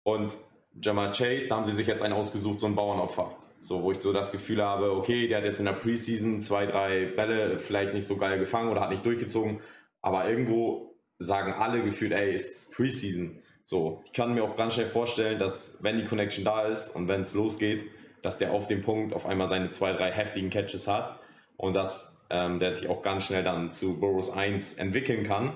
[0.04, 0.38] Und
[0.82, 3.36] Jamal Chase, da haben sie sich jetzt einen ausgesucht, so ein Bauernopfer.
[3.62, 6.66] So, wo ich so das Gefühl habe, okay, der hat jetzt in der Preseason zwei,
[6.66, 9.60] drei Bälle vielleicht nicht so geil gefangen oder hat nicht durchgezogen,
[10.02, 13.40] aber irgendwo sagen alle gefühlt, ey, ist Preseason.
[13.66, 17.08] So, ich kann mir auch ganz schnell vorstellen, dass wenn die Connection da ist und
[17.08, 17.86] wenn es losgeht,
[18.22, 21.20] dass der auf dem Punkt auf einmal seine zwei, drei heftigen Catches hat
[21.58, 25.54] und dass ähm, der sich auch ganz schnell dann zu Burrows 1 entwickeln kann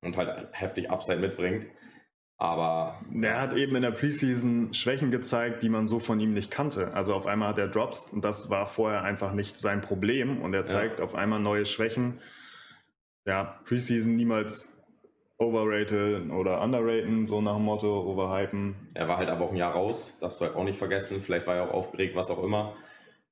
[0.00, 1.66] und halt heftig Upside mitbringt.
[2.38, 3.00] Aber.
[3.20, 6.94] Er hat eben in der Preseason Schwächen gezeigt, die man so von ihm nicht kannte.
[6.94, 10.54] Also auf einmal hat er Drops und das war vorher einfach nicht sein Problem und
[10.54, 11.04] er zeigt ja.
[11.04, 12.20] auf einmal neue Schwächen.
[13.26, 14.68] Ja, Preseason niemals
[15.38, 18.74] overrated oder underraten, so nach dem Motto, overhypen.
[18.94, 21.20] Er war halt aber auch ein Jahr raus, darfst du halt auch nicht vergessen.
[21.20, 22.76] Vielleicht war er auch aufgeregt, was auch immer.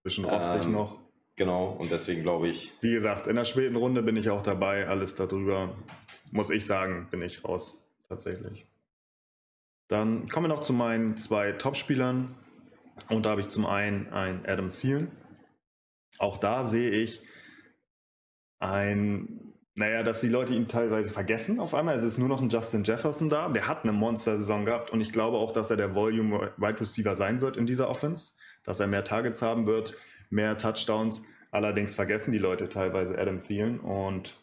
[0.02, 0.98] Bisschen rostig ähm, noch.
[1.34, 2.72] Genau, und deswegen glaube ich.
[2.80, 4.86] Wie gesagt, in der späten Runde bin ich auch dabei.
[4.86, 5.76] Alles darüber,
[6.30, 7.82] muss ich sagen, bin ich raus.
[8.08, 8.66] Tatsächlich.
[9.88, 12.36] Dann kommen wir noch zu meinen zwei Topspielern.
[13.08, 15.10] Und da habe ich zum einen einen Adam Thielen.
[16.18, 17.20] Auch da sehe ich
[18.58, 21.96] ein Naja, dass die Leute ihn teilweise vergessen auf einmal.
[21.96, 23.50] Es ist nur noch ein Justin Jefferson da.
[23.50, 27.14] Der hat eine Monster-Saison gehabt und ich glaube auch, dass er der Volume Wide Receiver
[27.14, 28.32] sein wird in dieser Offense.
[28.64, 29.94] Dass er mehr Targets haben wird,
[30.30, 31.22] mehr Touchdowns.
[31.50, 34.38] Allerdings vergessen die Leute teilweise Adam Thielen und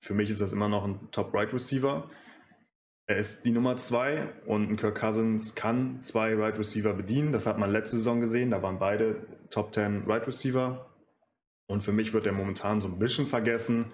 [0.00, 2.10] für mich ist das immer noch ein Top Right Receiver.
[3.06, 7.32] Er ist die Nummer zwei und ein Kirk Cousins kann zwei Right Receiver bedienen.
[7.32, 8.50] Das hat man letzte Saison gesehen.
[8.50, 10.90] Da waren beide Top 10 Right Receiver.
[11.68, 13.86] Und für mich wird er momentan so ein bisschen vergessen.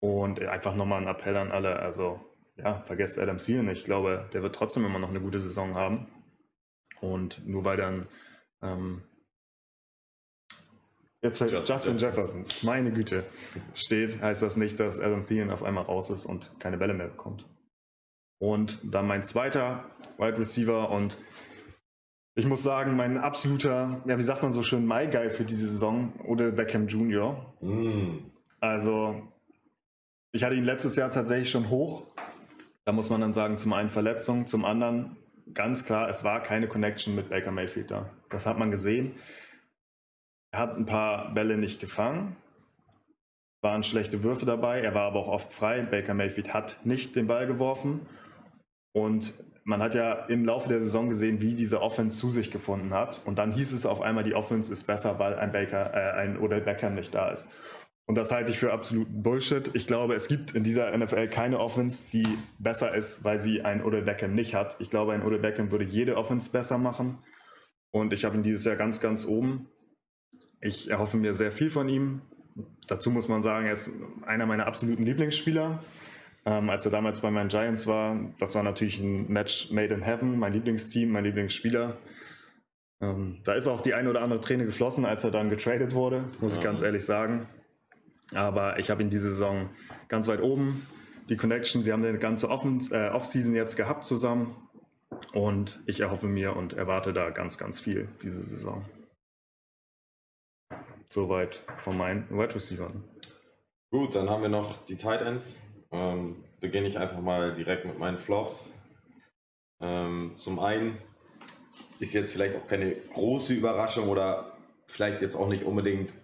[0.00, 1.78] Und einfach nochmal ein Appell an alle.
[1.78, 2.20] Also,
[2.56, 3.78] ja, vergesst Adam Thielen nicht.
[3.80, 6.06] Ich glaube, der wird trotzdem immer noch eine gute Saison haben.
[7.00, 8.08] Und nur weil dann
[8.62, 9.02] ähm,
[11.20, 13.24] Jetzt fällt Justin, Justin Jefferson, meine Güte,
[13.74, 17.08] steht, heißt das nicht, dass Adam Thielen auf einmal raus ist und keine Bälle mehr
[17.08, 17.44] bekommt.
[18.38, 19.84] Und dann mein zweiter
[20.16, 21.16] Wide Receiver und
[22.36, 25.66] ich muss sagen, mein absoluter, ja, wie sagt man so schön, My Guy für diese
[25.66, 27.52] Saison, Odell Beckham Jr.
[27.60, 28.30] Mm.
[28.60, 29.20] Also,
[30.32, 32.06] ich hatte ihn letztes Jahr tatsächlich schon hoch.
[32.84, 35.16] Da muss man dann sagen, zum einen Verletzung, zum anderen
[35.54, 38.10] ganz klar, es war keine Connection mit Baker Mayfield da.
[38.30, 39.14] Das hat man gesehen.
[40.50, 42.36] Er hat ein paar Bälle nicht gefangen,
[43.60, 45.82] waren schlechte Würfe dabei, er war aber auch oft frei.
[45.82, 48.06] Baker Mayfield hat nicht den Ball geworfen.
[48.92, 52.94] Und man hat ja im Laufe der Saison gesehen, wie diese Offense zu sich gefunden
[52.94, 53.20] hat.
[53.26, 56.40] Und dann hieß es auf einmal, die Offense ist besser, weil ein Baker, äh, ein
[56.40, 57.48] Odell Beckham nicht da ist.
[58.08, 59.70] Und das halte ich für absoluten Bullshit.
[59.74, 62.26] Ich glaube, es gibt in dieser NFL keine Offense, die
[62.58, 64.76] besser ist, weil sie einen Odell Beckham nicht hat.
[64.78, 67.18] Ich glaube, ein Odell Beckham würde jede Offense besser machen.
[67.90, 69.68] Und ich habe ihn dieses Jahr ganz, ganz oben.
[70.62, 72.22] Ich erhoffe mir sehr viel von ihm.
[72.86, 73.90] Dazu muss man sagen, er ist
[74.24, 75.84] einer meiner absoluten Lieblingsspieler.
[76.46, 80.00] Ähm, als er damals bei meinen Giants war, das war natürlich ein Match made in
[80.00, 81.98] heaven, mein Lieblingsteam, mein Lieblingsspieler.
[83.02, 86.24] Ähm, da ist auch die eine oder andere Träne geflossen, als er dann getradet wurde,
[86.40, 86.58] muss ja.
[86.58, 87.46] ich ganz ehrlich sagen.
[88.34, 89.70] Aber ich habe ihn diese Saison
[90.08, 90.86] ganz weit oben.
[91.28, 94.56] Die Connection, sie haben eine ganze äh, Offseason jetzt gehabt zusammen.
[95.32, 98.84] Und ich erhoffe mir und erwarte da ganz, ganz viel diese Saison.
[101.08, 102.92] Soweit von meinen Wide Receivers.
[103.90, 105.58] Gut, dann haben wir noch die Tight Ends.
[105.90, 108.74] Ähm, beginne ich einfach mal direkt mit meinen Flops.
[109.80, 110.98] Ähm, zum einen
[111.98, 116.14] ist jetzt vielleicht auch keine große Überraschung oder vielleicht jetzt auch nicht unbedingt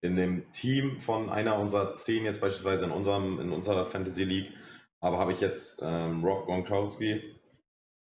[0.00, 4.52] in dem Team von einer unserer zehn jetzt beispielsweise in unserem in unserer Fantasy League,
[5.00, 7.22] aber habe ich jetzt ähm, Rob Gronkowski,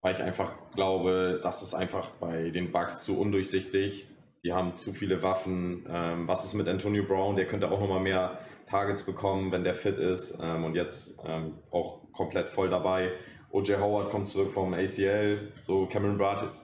[0.01, 4.07] weil ich einfach glaube, das ist einfach bei den Bugs zu undurchsichtig
[4.45, 5.85] die haben zu viele Waffen.
[5.89, 7.35] Ähm, was ist mit Antonio Brown?
[7.35, 8.37] Der könnte auch nochmal mehr
[8.69, 13.11] Targets bekommen, wenn der fit ist ähm, und jetzt ähm, auch komplett voll dabei.
[13.49, 16.17] OJ Howard kommt zurück vom ACL, so Cameron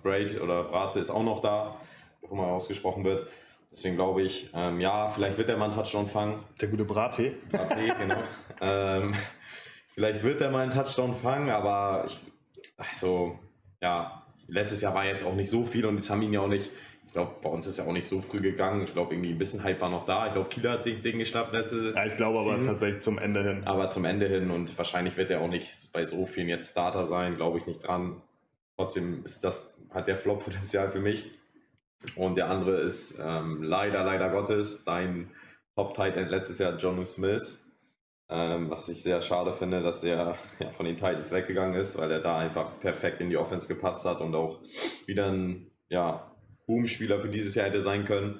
[0.03, 1.79] Braid oder Brate ist auch noch da,
[2.23, 3.27] auch immer ausgesprochen wird.
[3.71, 6.39] Deswegen glaube ich, ähm, ja, vielleicht wird der mal einen Touchdown fangen.
[6.59, 7.35] Der gute Brate.
[7.51, 8.17] Brate, genau.
[8.61, 9.15] ähm,
[9.93, 12.19] vielleicht wird er mal einen Touchdown fangen, aber ich,
[12.77, 13.39] also,
[13.81, 16.47] ja, letztes Jahr war jetzt auch nicht so viel und es haben ihn ja auch
[16.47, 16.69] nicht
[17.11, 18.83] ich glaube, bei uns ist ja auch nicht so früh gegangen.
[18.83, 20.27] Ich glaube, irgendwie ein bisschen Hype war noch da.
[20.27, 23.43] Ich glaube, Kieler hat sich Ding geschnappt letzte Ja, ich glaube aber tatsächlich zum Ende
[23.43, 23.63] hin.
[23.65, 27.03] Aber zum Ende hin und wahrscheinlich wird er auch nicht bei so vielen jetzt Starter
[27.03, 28.21] sein, glaube ich nicht dran.
[28.77, 31.29] Trotzdem ist das, hat der Flop-Potenzial für mich.
[32.15, 35.29] Und der andere ist ähm, leider, leider Gottes, dein
[35.75, 37.59] Top-Titan letztes Jahr, Jonu Smith.
[38.29, 42.11] Ähm, was ich sehr schade finde, dass er ja, von den Titans weggegangen ist, weil
[42.11, 44.61] er da einfach perfekt in die Offense gepasst hat und auch
[45.05, 46.31] wieder ein ja,
[46.65, 48.39] Boom-Spieler für dieses Jahr hätte sein können.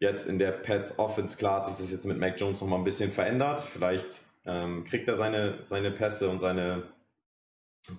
[0.00, 2.76] Jetzt in der Pets Offense, klar hat sich das jetzt mit Mac Jones noch mal
[2.76, 3.60] ein bisschen verändert.
[3.60, 6.84] Vielleicht ähm, kriegt er seine, seine Pässe und seine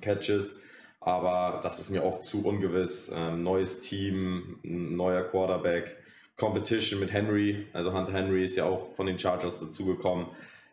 [0.02, 0.62] Catches,
[1.02, 3.12] aber das ist mir auch zu ungewiss.
[3.16, 5.98] Ähm, neues Team, neuer Quarterback,
[6.36, 10.28] Competition mit Henry, also Hunter Henry ist ja auch von den Chargers dazugekommen.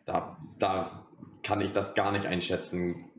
[0.05, 1.05] Da, da
[1.43, 3.09] kann ich das gar nicht einschätzen.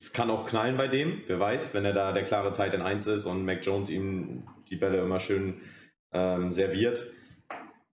[0.00, 3.06] Es kann auch knallen bei dem, wer weiß, wenn er da der klare Titan 1
[3.06, 5.60] ist und Mac Jones ihm die Bälle immer schön
[6.12, 7.06] ähm, serviert.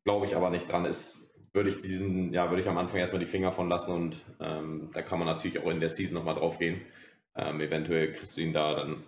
[0.06, 1.20] Glaube ich aber nicht dran ist,
[1.54, 4.90] würde ich diesen, ja, würde ich am Anfang erstmal die Finger von lassen und ähm,
[4.94, 6.82] da kann man natürlich auch in der Season nochmal drauf gehen.
[7.36, 9.04] Ähm, eventuell kriegst du ihn da dann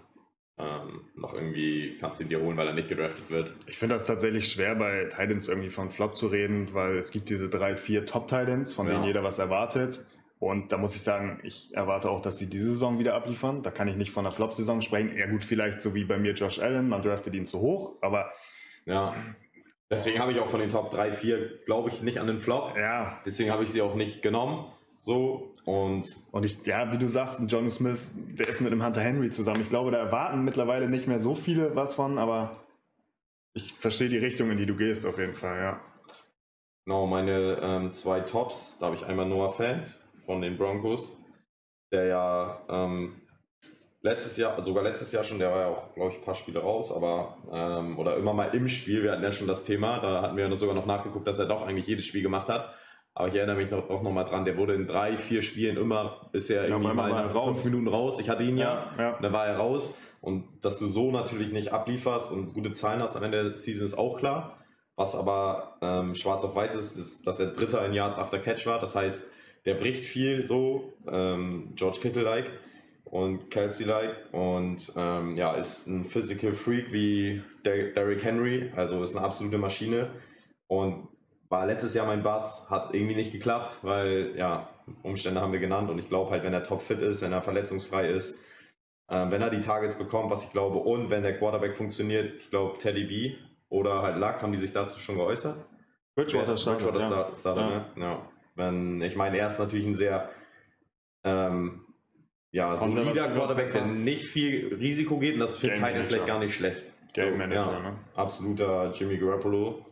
[0.57, 3.53] ähm, noch irgendwie, kannst du ihn dir holen, weil er nicht gedraftet wird.
[3.67, 7.29] Ich finde das tatsächlich schwer, bei Titans irgendwie von Flop zu reden, weil es gibt
[7.29, 8.93] diese drei, vier Top-Titans, von ja.
[8.93, 10.05] denen jeder was erwartet.
[10.39, 13.61] Und da muss ich sagen, ich erwarte auch, dass sie diese Saison wieder abliefern.
[13.61, 15.15] Da kann ich nicht von einer Flop-Saison sprechen.
[15.15, 18.31] Ja gut, vielleicht so wie bei mir Josh Allen, man draftet ihn zu hoch, aber...
[18.85, 19.13] Ja,
[19.91, 22.75] deswegen habe ich auch von den Top 3, 4, glaube ich, nicht an den Flop.
[22.75, 23.21] Ja.
[23.23, 24.65] Deswegen habe ich sie auch nicht genommen.
[25.01, 26.05] So und...
[26.31, 29.61] Und ich, ja, wie du sagst, John Smith, der ist mit dem Hunter Henry zusammen.
[29.61, 32.63] Ich glaube, da erwarten mittlerweile nicht mehr so viele was von, aber
[33.53, 35.81] ich verstehe die Richtung, in die du gehst, auf jeden Fall, ja.
[36.85, 39.87] Genau, meine ähm, zwei Tops, da habe ich einmal Noah Fant
[40.23, 41.17] von den Broncos,
[41.91, 43.21] der ja ähm,
[44.01, 46.59] letztes Jahr, sogar letztes Jahr schon, der war ja auch, glaube ich, ein paar Spiele
[46.59, 50.21] raus, aber ähm, oder immer mal im Spiel, wir hatten ja schon das Thema, da
[50.21, 52.71] hatten wir sogar noch nachgeguckt, dass er doch eigentlich jedes Spiel gemacht hat.
[53.13, 55.75] Aber ich erinnere mich noch, auch noch mal dran, der wurde in drei, vier Spielen
[55.77, 57.61] immer, ist Ja, irgendwie einmal mal nach raus.
[57.61, 58.19] fünf Minuten raus.
[58.19, 59.19] Ich hatte ihn ja, Ja, ja.
[59.21, 59.97] da war er raus.
[60.21, 63.85] Und dass du so natürlich nicht ablieferst und gute Zahlen hast am Ende der Season
[63.85, 64.57] ist auch klar.
[64.95, 68.65] Was aber ähm, schwarz auf weiß ist, ist, dass er Dritter in Yards after Catch
[68.67, 68.79] war.
[68.79, 69.23] Das heißt,
[69.65, 72.49] der bricht viel so, ähm, George Kittle-like
[73.05, 79.15] und Kelsey-like und ähm, ja, ist ein Physical Freak wie Der- Derrick Henry, also ist
[79.17, 80.11] eine absolute Maschine
[80.67, 81.07] und
[81.51, 84.69] war letztes Jahr mein Bass, hat irgendwie nicht geklappt, weil ja,
[85.03, 88.07] Umstände haben wir genannt und ich glaube halt, wenn er topfit ist, wenn er verletzungsfrei
[88.09, 88.39] ist,
[89.09, 92.49] ähm, wenn er die Targets bekommt, was ich glaube, und wenn der Quarterback funktioniert, ich
[92.49, 93.35] glaube Teddy B
[93.69, 95.57] oder halt Luck, haben die sich dazu schon geäußert?
[96.15, 97.35] Bridgewater startet, Bridgewater ja.
[97.35, 97.85] Star- Starter, Ja.
[97.95, 98.03] ne?
[98.05, 98.29] Ja.
[98.55, 100.29] Wenn, ich meine, er ist natürlich ein sehr
[101.23, 101.85] ähm,
[102.51, 106.39] ja, solider Quarterback, der nicht viel Risiko geht und das ist für Titan vielleicht gar
[106.39, 106.83] nicht schlecht.
[107.13, 107.97] Game So, Manager, ja, ne?
[108.15, 109.85] Absoluter Jimmy Garoppolo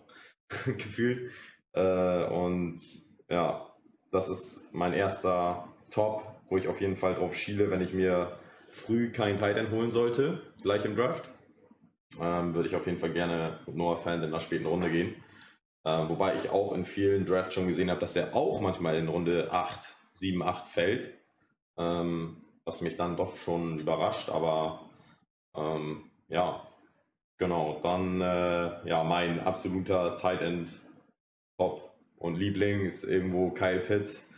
[0.66, 1.32] gefühlt.
[1.74, 2.80] Äh, und
[3.30, 3.70] ja,
[4.12, 8.38] das ist mein erster Top, wo ich auf jeden Fall drauf schiele, wenn ich mir
[8.70, 11.30] früh keinen Titan holen sollte, gleich im Draft.
[12.20, 15.16] Ähm, würde ich auf jeden Fall gerne mit Noah Fan in einer späten Runde gehen.
[15.86, 19.08] Ähm, wobei ich auch in vielen Drafts schon gesehen habe, dass er auch manchmal in
[19.08, 21.14] Runde 8, 7, 8 fällt.
[21.78, 24.90] Ähm, was mich dann doch schon überrascht, aber
[25.56, 26.68] ähm, ja,
[27.38, 27.80] genau.
[27.82, 30.70] Dann äh, ja, mein absoluter Tight End
[31.60, 34.34] Top und Liebling ist irgendwo Kyle Pitts.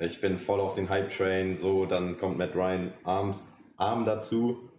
[0.00, 4.70] Ich bin voll auf den Hype-Train, so, dann kommt Matt Ryan arms, arm dazu.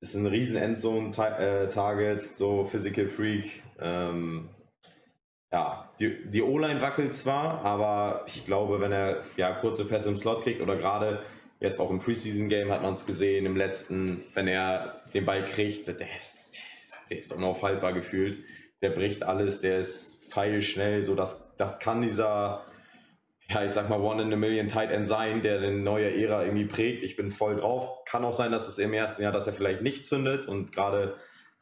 [0.00, 3.62] Ist ein riesen Endzone-Target, so Physical Freak.
[3.80, 4.50] Ähm,
[5.52, 10.16] ja, die, die O-Line wackelt zwar, aber ich glaube, wenn er ja kurze Pässe im
[10.16, 11.24] Slot kriegt oder gerade
[11.58, 15.88] jetzt auch im Preseason-Game hat man es gesehen, im letzten, wenn er den Ball kriegt,
[15.88, 16.44] der ist,
[17.10, 18.38] der ist, unaufhaltbar gefühlt.
[18.80, 22.64] Der bricht alles, der ist feilschnell, so dass das kann dieser,
[23.48, 26.44] ja, ich sag mal, One in a Million Tight End sein, der eine neue Ära
[26.44, 27.02] irgendwie prägt.
[27.02, 28.04] Ich bin voll drauf.
[28.04, 31.16] Kann auch sein, dass es im ersten Jahr, dass er vielleicht nicht zündet und gerade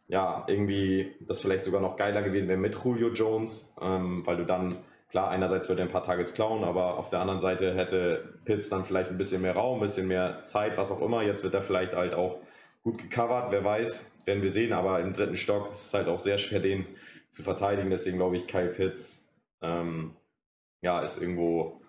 [0.09, 4.45] ja, irgendwie das vielleicht sogar noch geiler gewesen wäre mit Julio Jones, ähm, weil du
[4.45, 4.75] dann,
[5.11, 8.69] klar, einerseits würde er ein paar Targets klauen, aber auf der anderen Seite hätte Pitts
[8.69, 11.23] dann vielleicht ein bisschen mehr Raum, ein bisschen mehr Zeit, was auch immer.
[11.23, 12.39] Jetzt wird er vielleicht halt auch
[12.85, 16.21] gut gecovert, wer weiß, werden wir sehen, aber im dritten Stock ist es halt auch
[16.21, 16.87] sehr schwer, den
[17.31, 17.91] zu verteidigen.
[17.91, 20.17] Deswegen glaube ich, Kyle Pitts, ähm,
[20.83, 21.81] ja, ist irgendwo,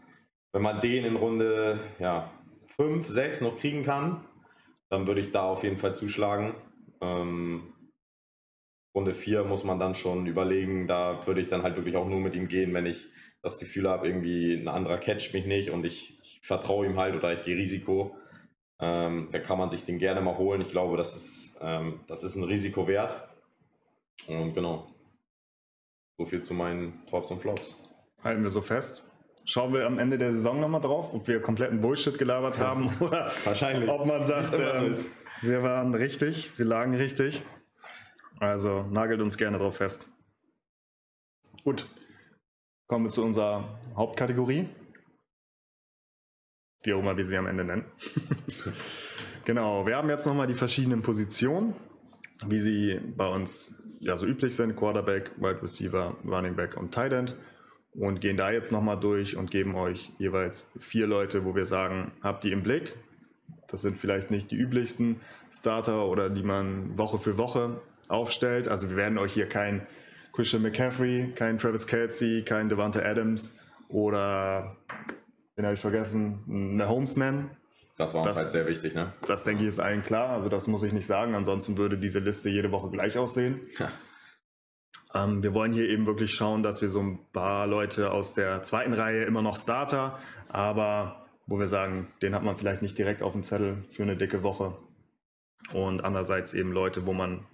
[0.54, 2.32] wenn man den in Runde ja,
[2.78, 4.26] 5, 6 noch kriegen kann,
[4.90, 6.56] dann würde ich da auf jeden Fall zuschlagen.
[7.02, 7.74] Ähm,
[8.96, 12.20] Runde 4 muss man dann schon überlegen, da würde ich dann halt wirklich auch nur
[12.20, 13.08] mit ihm gehen, wenn ich
[13.44, 17.16] das Gefühl habe, irgendwie ein anderer catcht mich nicht und ich, ich vertraue ihm halt
[17.16, 18.18] oder ich gehe Risiko.
[18.80, 20.62] Ähm, da kann man sich den gerne mal holen.
[20.62, 23.28] Ich glaube, das ist, ähm, das ist ein Risiko wert.
[24.28, 24.88] Und genau.
[26.18, 27.78] So viel zu meinen Tops und Flops.
[28.24, 29.04] Halten wir so fest.
[29.46, 33.32] Schauen wir am Ende der Saison nochmal drauf, ob wir kompletten Bullshit gelabert haben oder
[33.44, 33.90] Wahrscheinlich.
[33.90, 34.96] ob man sagt, ähm,
[35.42, 37.44] wir waren richtig, wir lagen richtig.
[38.40, 40.10] Also nagelt uns gerne drauf fest.
[41.64, 41.86] Gut,
[42.88, 44.68] kommen wir zu unserer Hauptkategorie.
[46.84, 47.86] Wie auch immer wir sie am Ende nennen.
[49.46, 51.76] genau, wir haben jetzt nochmal die verschiedenen Positionen,
[52.46, 57.14] wie sie bei uns ja so üblich sind: Quarterback, Wide Receiver, Running Back und Tight
[57.14, 57.36] End.
[57.94, 62.12] Und gehen da jetzt nochmal durch und geben euch jeweils vier Leute, wo wir sagen,
[62.22, 62.94] habt ihr im Blick.
[63.68, 65.20] Das sind vielleicht nicht die üblichsten
[65.52, 68.68] Starter oder die man Woche für Woche aufstellt.
[68.68, 69.88] Also wir werden euch hier kein
[70.32, 73.58] Christian McCaffrey, kein Travis Kelsey, kein Devante Adams
[73.90, 74.76] oder,
[75.58, 77.50] den habe ich vergessen, Mahomes nennen.
[77.98, 79.12] Das war uns das- halt sehr wichtig, ne?
[79.28, 80.30] Das denke ich ist allen klar.
[80.30, 81.36] Also das muss ich nicht sagen.
[81.36, 83.60] Ansonsten würde diese Liste jede Woche gleich aussehen.
[83.80, 83.92] Ja.
[85.14, 88.62] Ähm, wir wollen hier eben wirklich schauen, dass wir so ein paar Leute aus der
[88.64, 93.22] zweiten Reihe immer noch Starter, aber wo wir sagen, den hat man vielleicht nicht direkt
[93.22, 94.78] auf dem Zettel für eine dicke Woche.
[95.74, 97.46] Und andererseits eben Leute, wo man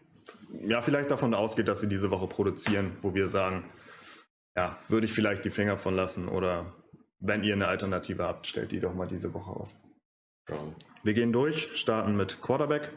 [0.65, 3.63] ja vielleicht davon ausgeht, dass sie diese Woche produzieren, wo wir sagen,
[4.55, 6.73] ja, würde ich vielleicht die Finger von lassen oder
[7.19, 9.69] wenn ihr eine Alternative habt, stellt die doch mal diese Woche auf.
[11.03, 12.91] Wir gehen durch, starten mit Quarterback.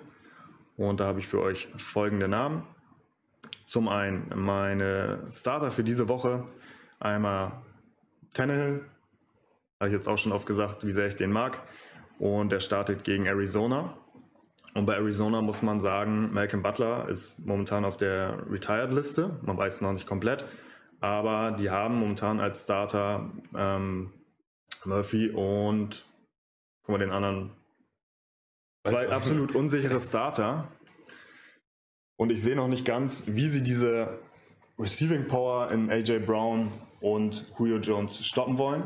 [0.76, 2.66] Und da habe ich für euch folgende Namen.
[3.66, 6.44] Zum einen meine Starter für diese Woche.
[7.00, 7.52] Einmal
[8.34, 8.84] Tannehill.
[9.80, 11.62] Habe ich jetzt auch schon oft gesagt, wie sehr ich den mag.
[12.18, 13.96] Und er startet gegen Arizona.
[14.74, 19.38] Und bei Arizona muss man sagen, Malcolm Butler ist momentan auf der Retired-Liste.
[19.42, 20.44] Man weiß noch nicht komplett.
[21.00, 24.12] Aber die haben momentan als Starter ähm,
[24.84, 26.04] Murphy und
[26.86, 27.50] guck mal den anderen.
[28.84, 30.68] Zwei absolut unsichere Starter.
[32.16, 34.20] Und ich sehe noch nicht ganz, wie sie diese
[34.78, 36.70] Receiving Power in AJ Brown
[37.00, 38.84] und Julio Jones stoppen wollen.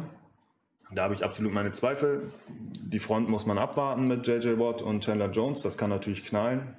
[0.93, 2.33] Da habe ich absolut meine Zweifel.
[2.49, 5.63] Die Front muss man abwarten mit JJ Watt und Chandler Jones.
[5.63, 6.77] Das kann natürlich knallen.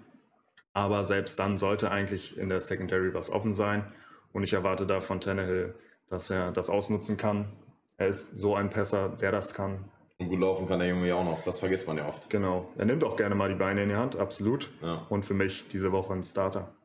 [0.73, 3.85] Aber selbst dann sollte eigentlich in der Secondary was offen sein.
[4.33, 5.75] Und ich erwarte da von Tannehill,
[6.09, 7.53] dass er das ausnutzen kann.
[7.97, 9.85] Er ist so ein Pässer, der das kann.
[10.21, 11.41] Und gut laufen kann der Junge ja auch noch.
[11.41, 12.29] Das vergisst man ja oft.
[12.29, 12.69] Genau.
[12.77, 14.69] Er nimmt auch gerne mal die Beine in die Hand, absolut.
[14.83, 15.07] Ja.
[15.09, 16.75] Und für mich diese Woche ein Starter.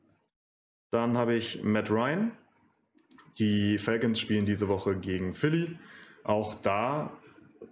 [0.90, 2.32] Dann habe ich Matt Ryan.
[3.38, 5.76] Die Falcons spielen diese Woche gegen Philly.
[6.24, 7.10] Auch da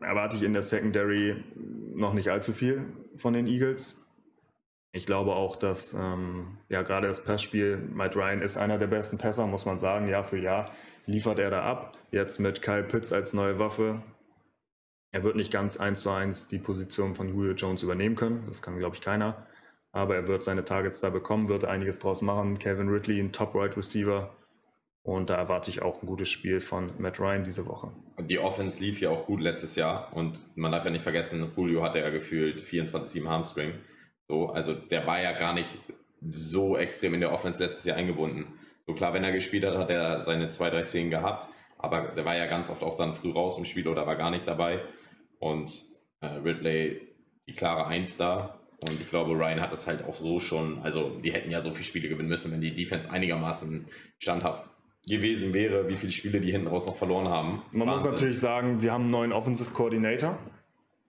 [0.00, 1.42] erwarte ich in der Secondary
[1.94, 2.84] noch nicht allzu viel
[3.16, 4.04] von den Eagles.
[4.92, 9.16] Ich glaube auch, dass ähm, ja gerade das Passspiel, Matt Ryan ist einer der besten
[9.16, 10.72] Pässer, muss man sagen, Jahr für Jahr
[11.06, 11.96] liefert er da ab.
[12.10, 14.02] Jetzt mit Kyle Pitts als neue Waffe.
[15.14, 18.46] Er wird nicht ganz eins zu eins die Position von Julio Jones übernehmen können.
[18.48, 19.46] Das kann, glaube ich, keiner.
[19.92, 22.58] Aber er wird seine Targets da bekommen, wird einiges draus machen.
[22.58, 24.34] Kevin Ridley, ein Top-Right Receiver.
[25.04, 27.92] Und da erwarte ich auch ein gutes Spiel von Matt Ryan diese Woche.
[28.28, 30.12] Die Offense lief ja auch gut letztes Jahr.
[30.16, 33.74] Und man darf ja nicht vergessen, Julio hatte ja gefühlt 24-7 Hamstring.
[34.26, 35.70] So, also der war ja gar nicht
[36.26, 38.58] so extrem in der Offense letztes Jahr eingebunden.
[38.84, 41.46] So klar, wenn er gespielt hat, hat er seine zwei, drei Szenen gehabt.
[41.78, 44.32] Aber der war ja ganz oft auch dann früh raus im Spiel oder war gar
[44.32, 44.82] nicht dabei.
[45.44, 45.82] Und
[46.20, 47.02] äh, Ridley,
[47.46, 48.58] die klare Eins da.
[48.80, 50.78] Und ich glaube, Ryan hat das halt auch so schon.
[50.82, 53.84] Also, die hätten ja so viele Spiele gewinnen müssen, wenn die Defense einigermaßen
[54.18, 54.64] standhaft
[55.06, 57.62] gewesen wäre, wie viele Spiele die hinten raus noch verloren haben.
[57.72, 58.04] Man Wahnsinn.
[58.04, 60.38] muss natürlich sagen, sie haben einen neuen Offensive Coordinator.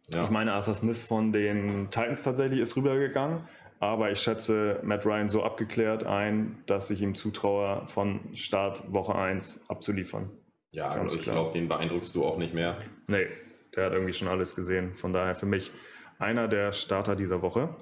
[0.10, 0.26] Ja.
[0.26, 3.48] Ich meine, Arthur Smith von den Titans tatsächlich ist rübergegangen.
[3.80, 9.16] Aber ich schätze Matt Ryan so abgeklärt ein, dass ich ihm zutraue, von Start Woche
[9.16, 10.30] 1 abzuliefern.
[10.72, 12.78] Ja, also ich glaube, den beeindruckst du auch nicht mehr.
[13.08, 13.28] Nee,
[13.76, 14.94] der hat irgendwie schon alles gesehen.
[14.96, 15.72] Von daher für mich
[16.20, 17.76] einer der Starter dieser Woche.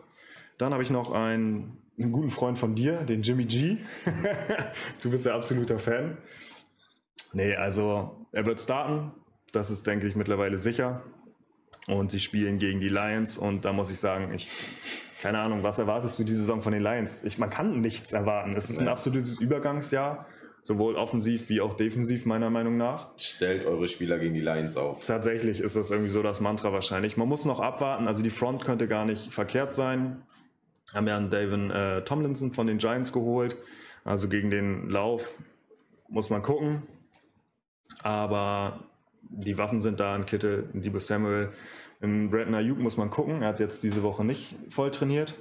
[0.58, 3.78] Dann habe ich noch einen, einen, guten Freund von dir, den Jimmy G.
[5.02, 6.18] du bist ja absoluter Fan.
[7.34, 9.12] Nee, also er wird starten.
[9.52, 11.04] Das ist, denke ich, mittlerweile sicher.
[11.88, 13.38] Und sie spielen gegen die Lions.
[13.38, 14.50] Und da muss ich sagen, ich,
[15.22, 17.24] keine Ahnung, was erwartest du diese Saison von den Lions?
[17.24, 18.56] Ich, man kann nichts erwarten.
[18.56, 20.28] Es ist ein absolutes Übergangsjahr
[20.64, 23.10] sowohl offensiv wie auch defensiv meiner Meinung nach.
[23.18, 25.06] Stellt eure Spieler gegen die Lions auf.
[25.06, 27.18] Tatsächlich ist das irgendwie so das Mantra wahrscheinlich.
[27.18, 30.24] Man muss noch abwarten, also die Front könnte gar nicht verkehrt sein.
[30.94, 33.58] Haben ja einen David äh, Tomlinson von den Giants geholt,
[34.06, 35.38] also gegen den Lauf
[36.08, 36.84] muss man gucken.
[38.02, 38.80] Aber
[39.22, 41.52] die Waffen sind da, ein Kittel, ein Debo Samuel,
[42.00, 43.42] in Brandon Ayuk muss man gucken.
[43.42, 45.36] Er hat jetzt diese Woche nicht voll trainiert.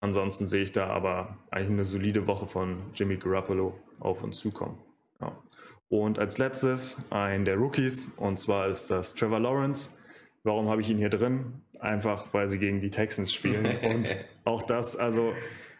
[0.00, 4.78] Ansonsten sehe ich da aber eigentlich eine solide Woche von Jimmy Garoppolo auf uns zukommen.
[5.20, 5.36] Ja.
[5.88, 9.90] Und als letztes ein der Rookies, und zwar ist das Trevor Lawrence.
[10.44, 11.62] Warum habe ich ihn hier drin?
[11.80, 13.66] Einfach, weil sie gegen die Texans spielen.
[13.82, 15.32] und auch das, also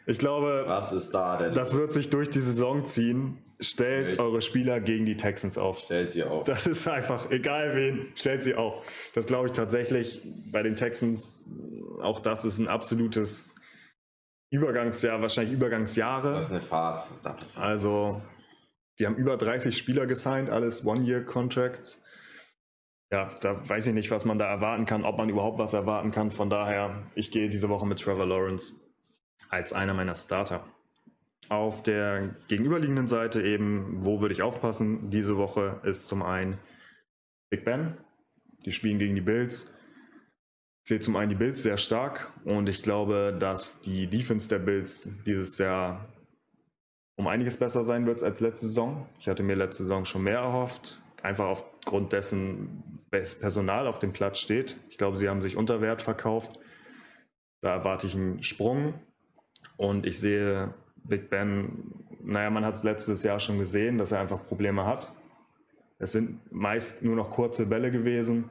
[0.06, 1.54] ich glaube, Was ist da denn?
[1.54, 3.38] das wird sich durch die Saison ziehen.
[3.60, 4.20] Stellt Stellt.
[4.20, 5.80] eure Spieler gegen die Texans auf.
[5.80, 6.44] Stellt sie auf.
[6.44, 8.84] Das ist einfach, egal wen, stellt sie auf.
[9.14, 11.40] Das glaube ich tatsächlich bei den Texans.
[12.00, 13.56] Auch das ist ein absolutes
[14.50, 16.34] Übergangsjahr, wahrscheinlich Übergangsjahre.
[16.34, 17.62] Das ist eine Farce, was da passiert.
[17.62, 18.22] Also,
[18.98, 22.02] die haben über 30 Spieler gesigned, alles One-Year-Contracts.
[23.10, 26.10] Ja, da weiß ich nicht, was man da erwarten kann, ob man überhaupt was erwarten
[26.10, 26.30] kann.
[26.30, 28.74] Von daher, ich gehe diese Woche mit Trevor Lawrence
[29.48, 30.64] als einer meiner Starter.
[31.48, 35.08] Auf der gegenüberliegenden Seite eben, wo würde ich aufpassen?
[35.08, 36.58] Diese Woche ist zum einen
[37.48, 37.96] Big Ben.
[38.66, 39.72] Die spielen gegen die Bills.
[40.88, 45.06] Sehe zum einen die Bills sehr stark und ich glaube, dass die Defense der Bills
[45.26, 46.08] dieses Jahr
[47.14, 49.06] um einiges besser sein wird als letzte Saison.
[49.20, 54.14] Ich hatte mir letzte Saison schon mehr erhofft, einfach aufgrund dessen, welches Personal auf dem
[54.14, 54.76] Platz steht.
[54.88, 56.58] Ich glaube, sie haben sich unter Wert verkauft.
[57.60, 58.94] Da erwarte ich einen Sprung
[59.76, 60.72] und ich sehe
[61.04, 65.12] Big Ben, naja, man hat es letztes Jahr schon gesehen, dass er einfach Probleme hat.
[65.98, 68.48] Es sind meist nur noch kurze Bälle gewesen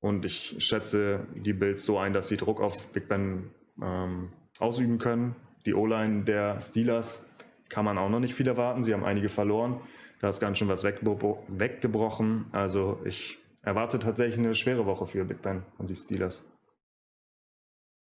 [0.00, 3.50] und ich schätze die Bills so ein, dass sie Druck auf Big Ben
[3.82, 5.34] ähm, ausüben können.
[5.66, 7.26] Die O-Line der Steelers
[7.68, 8.84] kann man auch noch nicht viel erwarten.
[8.84, 9.80] Sie haben einige verloren.
[10.20, 12.46] Da ist ganz schön was weggebrochen.
[12.52, 16.42] Also ich erwarte tatsächlich eine schwere Woche für Big Ben und die Steelers.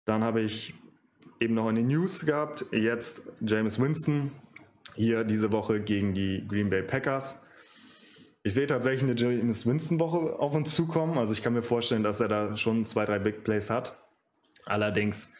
[0.04, 0.74] Dann habe ich
[1.40, 2.66] eben noch in den News gehabt.
[2.72, 4.32] Jetzt James Winston
[4.94, 7.42] hier diese Woche gegen die Green Bay Packers.
[8.46, 11.18] Ich sehe tatsächlich eine James Winston-Woche auf uns zukommen.
[11.18, 13.96] Also ich kann mir vorstellen, dass er da schon zwei, drei Big Plays hat.
[14.64, 15.32] Allerdings,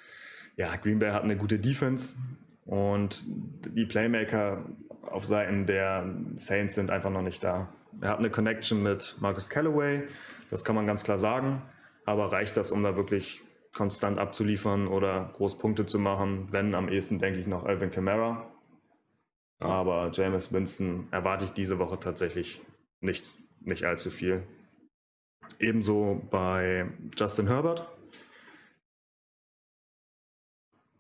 [0.57, 2.17] ja, Green Bay hat eine gute Defense
[2.65, 4.65] und die Playmaker
[5.03, 7.73] auf Seiten der Saints sind einfach noch nicht da.
[8.01, 10.03] Er hat eine Connection mit Marcus Callaway,
[10.51, 11.63] das kann man ganz klar sagen.
[12.07, 13.41] Aber reicht das, um da wirklich
[13.77, 16.49] konstant abzuliefern oder groß Punkte zu machen?
[16.51, 18.51] Wenn am ehesten, denke ich, noch Alvin Kamara.
[19.61, 22.63] Aber James Winston erwarte ich diese Woche tatsächlich
[23.01, 24.47] nicht, nicht allzu viel.
[25.59, 27.87] Ebenso bei Justin Herbert.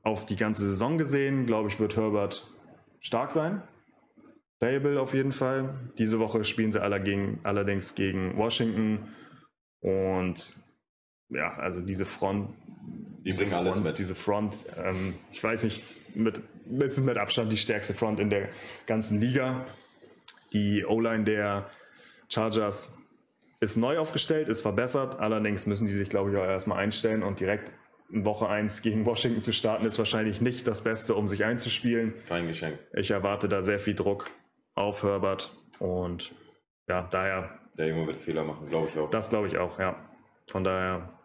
[0.02, 2.46] Auf die ganze Saison gesehen, glaube ich, wird Herbert
[3.00, 3.62] stark sein.
[4.60, 5.74] Playable auf jeden Fall.
[5.98, 9.08] Diese Woche spielen sie allerdings gegen Washington.
[9.80, 10.54] Und
[11.28, 12.54] ja, also diese Front.
[13.24, 13.98] Die bringen Front, alles mit.
[13.98, 16.40] Diese Front, ähm, ich weiß nicht, mit,
[16.78, 18.48] ist mit Abstand die stärkste Front in der
[18.86, 19.66] ganzen Liga.
[20.52, 21.68] Die O-Line der
[22.28, 22.96] Chargers
[23.60, 25.18] ist neu aufgestellt, ist verbessert.
[25.18, 27.72] Allerdings müssen die sich, glaube ich, auch erstmal einstellen und direkt
[28.10, 32.14] in Woche 1 gegen Washington zu starten, ist wahrscheinlich nicht das Beste, um sich einzuspielen.
[32.28, 32.78] Kein Geschenk.
[32.92, 34.30] Ich erwarte da sehr viel Druck
[34.74, 36.34] auf Herbert und
[36.88, 37.58] ja, daher.
[37.76, 39.10] Der Junge wird Fehler machen, glaube ich auch.
[39.10, 39.96] Das glaube ich auch, ja.
[40.48, 41.18] Von daher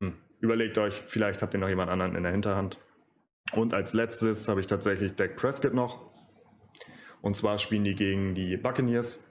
[0.00, 2.78] hm, überlegt euch, vielleicht habt ihr noch jemand anderen in der Hinterhand.
[3.52, 6.08] Und als letztes habe ich tatsächlich Dak Prescott noch.
[7.22, 9.24] Und zwar spielen die gegen die Buccaneers.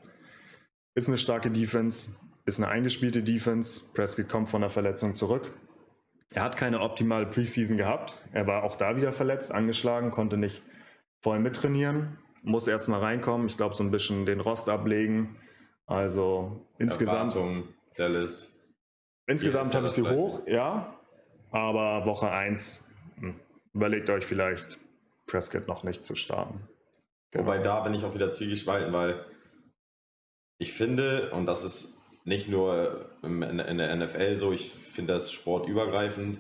[0.97, 2.09] Ist eine starke Defense,
[2.47, 3.83] ist eine eingespielte Defense.
[3.93, 5.53] Prescott kommt von der Verletzung zurück.
[6.33, 8.19] Er hat keine optimale Preseason gehabt.
[8.31, 10.63] Er war auch da wieder verletzt, angeschlagen, konnte nicht
[11.21, 12.17] voll mittrainieren.
[12.41, 13.45] Muss erst mal reinkommen.
[13.45, 15.35] Ich glaube, so ein bisschen den Rost ablegen.
[15.85, 17.35] Also insgesamt.
[17.35, 18.57] Erwartung, Dallas.
[19.27, 20.99] Insgesamt habe ich sie hoch, ja.
[21.51, 22.83] Aber Woche 1
[23.19, 23.35] hm,
[23.71, 24.79] überlegt euch vielleicht,
[25.27, 26.67] Prescott noch nicht zu starten.
[27.29, 27.45] Genau.
[27.45, 29.23] Wobei da bin ich auch wieder zwiegespalten, weil
[30.59, 36.39] ich finde, und das ist nicht nur in, der NFL so, ich finde das sportübergreifend.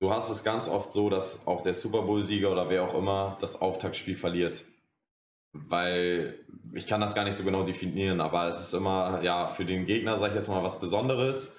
[0.00, 3.36] Du hast es ganz oft so, dass auch der Super Bowl-Sieger oder wer auch immer
[3.40, 4.64] das Auftaktspiel verliert.
[5.52, 6.38] Weil
[6.72, 9.86] ich kann das gar nicht so genau definieren, aber es ist immer, ja, für den
[9.86, 11.56] Gegner, sage ich jetzt mal, was Besonderes.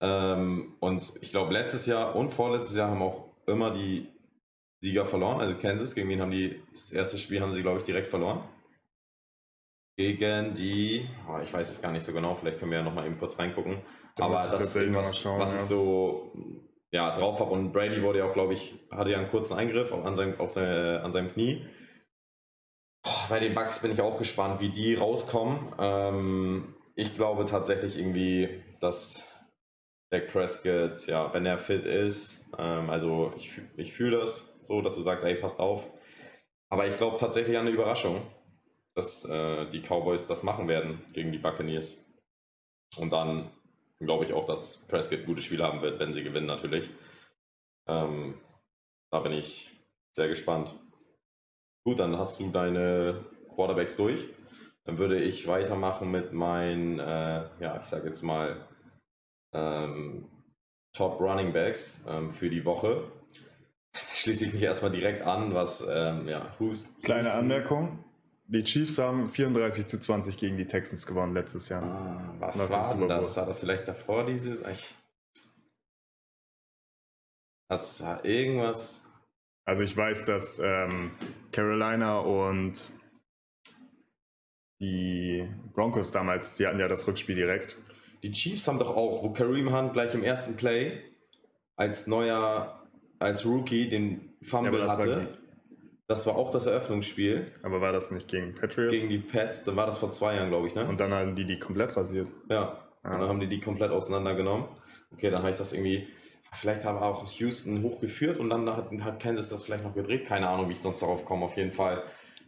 [0.00, 4.06] Ähm, und ich glaube, letztes Jahr und vorletztes Jahr haben auch immer die
[4.80, 5.40] Sieger verloren.
[5.40, 8.44] Also Kansas, gegen wen haben die, das erste Spiel haben sie, glaube ich, direkt verloren
[9.96, 13.06] gegen die, oh, ich weiß es gar nicht so genau, vielleicht können wir ja nochmal
[13.06, 13.82] eben kurz reingucken.
[14.16, 15.60] Da Aber das ist irgendwas, schauen, was ja.
[15.60, 16.32] ich so
[16.90, 17.50] ja, drauf habe.
[17.50, 20.52] Und Brady wurde ja auch, glaube ich, hatte ja einen kurzen Eingriff an seinem, auf
[20.52, 21.66] seine, an seinem Knie.
[23.06, 25.74] Oh, bei den Bugs bin ich auch gespannt, wie die rauskommen.
[25.78, 29.28] Ähm, ich glaube tatsächlich irgendwie, dass
[30.10, 34.94] Dak Prescott, ja, wenn er fit ist, ähm, also ich, ich fühle das so, dass
[34.94, 35.86] du sagst, ey, passt auf.
[36.70, 38.22] Aber ich glaube tatsächlich an eine Überraschung
[38.94, 41.98] dass äh, die Cowboys das machen werden gegen die Buccaneers.
[42.96, 43.50] Und dann
[44.00, 46.88] glaube ich auch, dass Prescott gute Spiele haben wird, wenn sie gewinnen natürlich.
[47.88, 48.40] Ähm,
[49.10, 49.70] da bin ich
[50.14, 50.74] sehr gespannt.
[51.84, 53.24] Gut, dann hast du deine
[53.54, 54.28] Quarterbacks durch.
[54.84, 58.68] Dann würde ich weitermachen mit meinen, äh, ja, ich sage jetzt mal,
[59.54, 60.28] ähm,
[60.94, 63.10] Top Running Backs ähm, für die Woche.
[64.14, 68.04] Schließe ich mich erstmal direkt an, was, ähm, ja, Hus Kleine Anmerkung.
[68.46, 71.82] Die Chiefs haben 34 zu 20 gegen die Texans gewonnen letztes Jahr.
[71.82, 73.36] Ah, was war denn das?
[73.36, 74.60] War das vielleicht davor dieses?
[74.66, 74.94] Ich,
[77.68, 79.02] das war irgendwas.
[79.64, 81.12] Also ich weiß, dass ähm,
[81.52, 82.84] Carolina und
[84.80, 87.76] die Broncos damals, die hatten ja das Rückspiel direkt.
[88.22, 91.02] Die Chiefs haben doch auch, wo Kareem Hunt gleich im ersten Play
[91.76, 92.86] als neuer,
[93.18, 95.38] als Rookie den Fumble ja, hatte.
[96.06, 97.52] Das war auch das Eröffnungsspiel.
[97.62, 98.92] Aber war das nicht gegen Patriots?
[98.92, 100.86] Gegen die Pets, dann war das vor zwei Jahren, glaube ich, ne?
[100.86, 102.28] Und dann haben die die komplett rasiert.
[102.50, 103.14] Ja, ah.
[103.14, 104.66] und dann haben die die komplett auseinandergenommen.
[105.12, 106.08] Okay, dann habe ich das irgendwie,
[106.52, 110.26] vielleicht haben auch Houston hochgeführt und dann hat, hat Kansas das vielleicht noch gedreht.
[110.26, 111.46] Keine Ahnung, wie ich sonst darauf komme.
[111.46, 112.02] Auf jeden Fall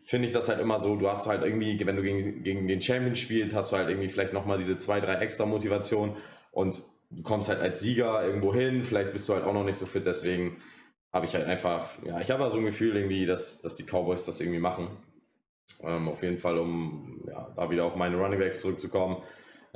[0.04, 2.80] finde ich das halt immer so, du hast halt irgendwie, wenn du gegen, gegen den
[2.80, 6.16] Champion spielst, hast du halt irgendwie vielleicht nochmal diese zwei, drei extra Motivation
[6.52, 9.78] und du kommst halt als Sieger irgendwo hin, vielleicht bist du halt auch noch nicht
[9.78, 10.58] so fit, deswegen
[11.12, 13.84] habe ich halt einfach, ja, ich habe so also ein Gefühl irgendwie, dass, dass die
[13.84, 14.88] Cowboys das irgendwie machen.
[15.82, 19.22] Ähm, auf jeden Fall, um ja, da wieder auf meine Running Backs zurückzukommen,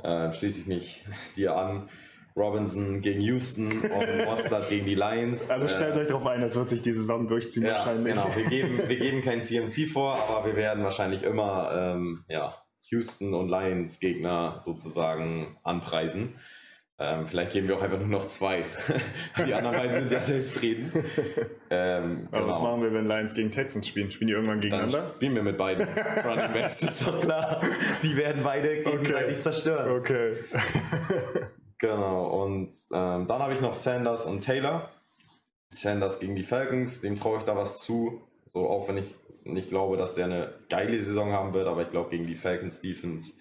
[0.03, 1.05] äh, schließe ich mich
[1.35, 1.89] dir an.
[2.35, 5.49] Robinson gegen Houston und Mostert gegen die Lions.
[5.49, 8.13] Also stellt äh, euch darauf ein, das wird sich die Saison durchziehen ja, wahrscheinlich.
[8.13, 12.55] Genau, wir geben, wir geben kein CMC vor, aber wir werden wahrscheinlich immer ähm, ja,
[12.83, 16.35] Houston und Lions Gegner sozusagen anpreisen.
[17.03, 18.63] Ähm, vielleicht geben wir auch einfach nur noch zwei.
[19.47, 20.93] die anderen beiden sind ja selbstredend.
[21.71, 22.53] Ähm, Aber genau.
[22.53, 24.11] was machen wir, wenn Lions gegen Texans spielen?
[24.11, 24.99] Spielen die irgendwann gegeneinander?
[24.99, 25.87] Dann spielen wir mit beiden.
[26.23, 27.59] Running Backs, ist doch klar.
[28.03, 29.39] Die werden beide gegenseitig okay.
[29.39, 29.99] zerstören.
[29.99, 30.33] Okay.
[31.79, 34.91] genau, und ähm, dann habe ich noch Sanders und Taylor.
[35.69, 38.21] Sanders gegen die Falcons, dem traue ich da was zu.
[38.53, 41.89] So, auch wenn ich nicht glaube, dass der eine geile Saison haben wird, aber ich
[41.89, 43.33] glaube, gegen die Falcons Defense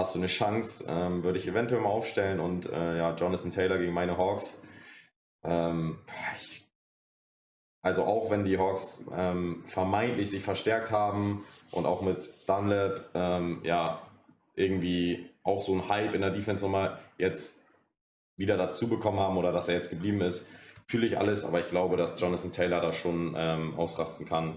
[0.00, 3.78] hast du eine Chance, ähm, würde ich eventuell mal aufstellen und äh, ja, Jonathan Taylor
[3.78, 4.62] gegen meine Hawks.
[5.44, 5.98] Ähm,
[6.34, 6.64] ich,
[7.82, 13.60] also auch wenn die Hawks ähm, vermeintlich sich verstärkt haben und auch mit Dunlap ähm,
[13.62, 14.02] ja
[14.54, 17.64] irgendwie auch so ein Hype in der Defense nochmal jetzt
[18.36, 20.48] wieder dazu bekommen haben oder dass er jetzt geblieben ist,
[20.86, 24.56] fühle ich alles, aber ich glaube, dass Jonathan Taylor da schon ähm, ausrasten kann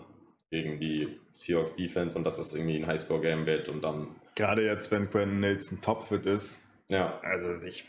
[0.49, 4.15] gegen die Seahawks Defense und dass das irgendwie ein Highscore-Game wird und dann.
[4.35, 6.63] Gerade jetzt, wenn Quentin Nelson topfit ist.
[6.87, 7.19] Ja.
[7.21, 7.85] Also ich,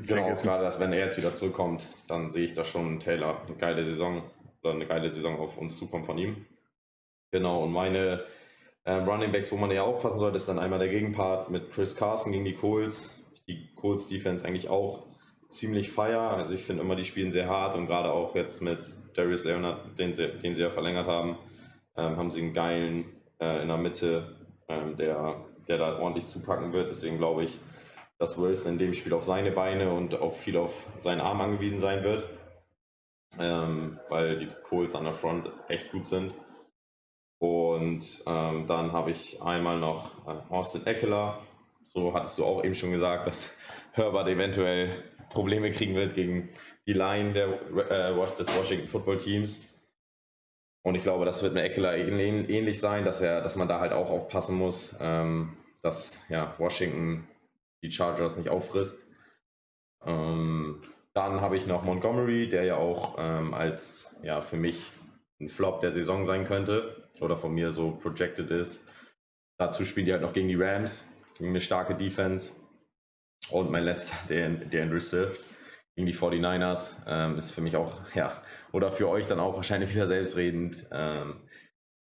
[0.00, 3.00] ich genau, denke, gerade, dass wenn er jetzt wieder zurückkommt, dann sehe ich da schon
[3.00, 4.22] Taylor eine geile Saison
[4.62, 6.46] oder eine geile Saison auf uns zukommen von ihm.
[7.32, 8.24] Genau, und meine
[8.84, 11.96] ähm, Running Backs, wo man ja aufpassen sollte, ist dann einmal der Gegenpart mit Chris
[11.96, 13.22] Carson gegen die Colts.
[13.48, 15.06] Die Colts Defense eigentlich auch
[15.48, 16.20] ziemlich feier.
[16.20, 19.98] Also ich finde immer, die spielen sehr hart und gerade auch jetzt mit Darius Leonard,
[19.98, 21.38] den sie, den sie ja verlängert haben,
[21.96, 23.04] ähm, haben sie einen geilen
[23.40, 24.36] äh, in der Mitte,
[24.68, 26.88] ähm, der, der da ordentlich zupacken wird.
[26.88, 27.58] Deswegen glaube ich,
[28.18, 31.78] dass Wilson in dem Spiel auf seine Beine und auch viel auf seinen Arm angewiesen
[31.78, 32.28] sein wird,
[33.38, 36.32] ähm, weil die Colts an der Front echt gut sind.
[37.38, 41.38] Und ähm, dann habe ich einmal noch äh, Austin Eckler.
[41.82, 43.56] So hattest du auch eben schon gesagt, dass
[43.92, 46.48] Herbert eventuell Probleme kriegen wird gegen
[46.86, 47.48] die Line der,
[47.90, 49.64] äh, des Washington Football Teams.
[50.86, 53.90] Und ich glaube, das wird mit Eckler ähnlich sein, dass er, dass man da halt
[53.90, 57.26] auch aufpassen muss, ähm, dass ja, Washington
[57.82, 59.04] die Chargers nicht auffrisst.
[60.04, 60.80] Ähm,
[61.12, 64.80] dann habe ich noch Montgomery, der ja auch ähm, als ja für mich
[65.40, 68.86] ein Flop der Saison sein könnte oder von mir so projected ist.
[69.58, 72.52] Dazu spielen die halt noch gegen die Rams, gegen eine starke Defense.
[73.50, 75.40] Und mein letzter, der, der Andrew Swift
[75.96, 78.42] gegen die 49ers, ähm, ist für mich auch, ja,
[78.72, 80.86] oder für euch dann auch wahrscheinlich wieder selbstredend.
[80.92, 81.40] Ähm,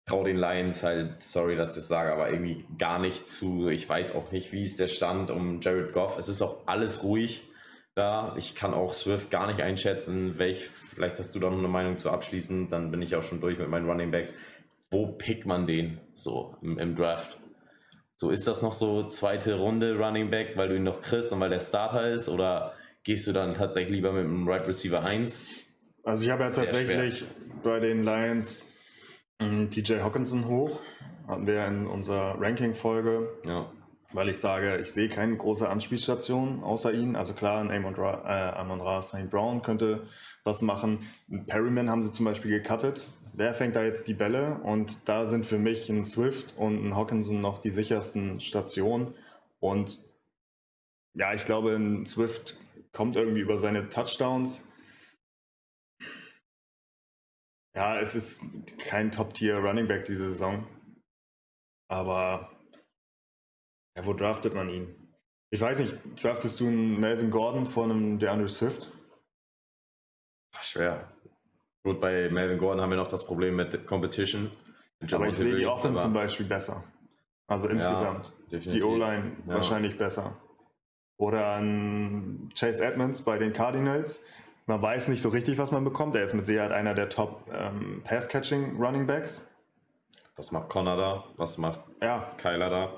[0.05, 3.69] trau den Lions halt, sorry, dass ich das sage, aber irgendwie gar nicht zu.
[3.69, 6.17] Ich weiß auch nicht, wie ist der Stand um Jared Goff.
[6.17, 7.47] Es ist auch alles ruhig
[7.95, 8.35] da.
[8.37, 11.97] Ich kann auch Swift gar nicht einschätzen, welch, vielleicht hast du da noch eine Meinung
[11.97, 14.33] zu abschließen, dann bin ich auch schon durch mit meinen Running Backs.
[14.89, 17.39] Wo pickt man den so im, im Draft?
[18.17, 21.39] So ist das noch so zweite Runde Running Back, weil du ihn noch kriegst und
[21.39, 22.29] weil der Starter ist?
[22.29, 22.73] Oder
[23.03, 25.45] gehst du dann tatsächlich lieber mit dem Right Receiver 1?
[26.03, 27.27] Also ich habe ja tatsächlich schwer.
[27.63, 28.65] bei den Lions
[29.39, 30.81] ähm, TJ Hawkinson hoch.
[31.27, 33.29] Hatten wir in unserer Ranking-Folge.
[33.45, 33.71] Ja.
[34.11, 37.15] Weil ich sage, ich sehe keine große Anspielstation außer ihn.
[37.15, 39.29] Also klar, ein Amon Ra, äh, Amon Ra St.
[39.29, 40.07] Brown könnte
[40.43, 41.07] was machen.
[41.47, 43.07] Perryman haben sie zum Beispiel gecuttet.
[43.33, 44.59] Wer fängt da jetzt die Bälle?
[44.63, 49.15] Und da sind für mich ein Swift und ein Hawkinson noch die sichersten Stationen.
[49.59, 49.99] Und
[51.15, 52.55] ja, ich glaube, ein Swift
[52.93, 54.67] kommt irgendwie über seine Touchdowns.
[57.75, 58.39] Ja, es ist
[58.79, 60.67] kein Top-Tier-Running Back diese Saison.
[61.89, 62.51] Aber
[63.97, 65.15] ja, wo draftet man ihn?
[65.51, 68.91] Ich weiß nicht, draftest du einen Melvin Gordon vor einem DeAndre Swift?
[70.61, 71.11] Schwer.
[71.83, 74.51] Gut, bei Melvin Gordon haben wir noch das Problem mit Competition.
[74.99, 76.83] Mit aber ich sehe die Offense zum Beispiel besser.
[77.47, 78.33] Also insgesamt.
[78.49, 79.55] Ja, die O-Line ja.
[79.55, 80.41] wahrscheinlich besser.
[81.17, 84.23] Oder ein Chase Edmonds bei den Cardinals.
[84.65, 86.15] Man weiß nicht so richtig, was man bekommt.
[86.15, 89.47] Er ist mit Sicherheit einer der Top ähm, Pass-Catching Running Backs.
[90.35, 91.23] Was macht Connor da?
[91.37, 92.31] Was macht ja.
[92.37, 92.93] Kyler da?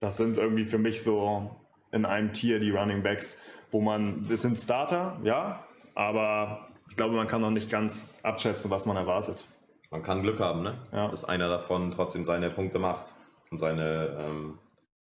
[0.00, 1.50] Das sind irgendwie für mich so
[1.92, 3.38] in einem Tier die Running Backs,
[3.70, 8.70] wo man, das sind Starter, ja, aber ich glaube, man kann noch nicht ganz abschätzen,
[8.70, 9.46] was man erwartet.
[9.90, 10.78] Man kann Glück haben, ne?
[10.92, 11.08] Ja.
[11.08, 13.12] dass einer davon trotzdem seine Punkte macht
[13.50, 14.58] und seine ähm,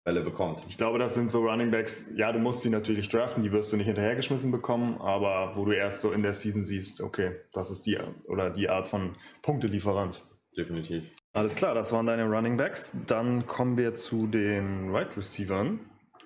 [0.03, 0.63] bekommt.
[0.67, 3.71] Ich glaube, das sind so Running Backs, ja, du musst sie natürlich draften, die wirst
[3.71, 7.71] du nicht hinterhergeschmissen bekommen, aber wo du erst so in der Season siehst, okay, das
[7.71, 7.97] ist die
[8.27, 10.23] oder die Art von Punktelieferant.
[10.57, 11.05] Definitiv.
[11.31, 12.91] Alles klar, das waren deine Running Backs.
[13.07, 15.79] Dann kommen wir zu den Right Receivern.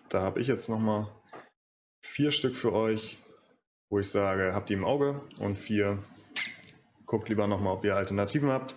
[0.10, 1.08] Da habe ich jetzt nochmal
[2.02, 3.18] vier Stück für euch,
[3.90, 6.04] wo ich sage, habt ihr im Auge und vier,
[7.06, 8.76] guckt lieber nochmal, ob ihr Alternativen habt.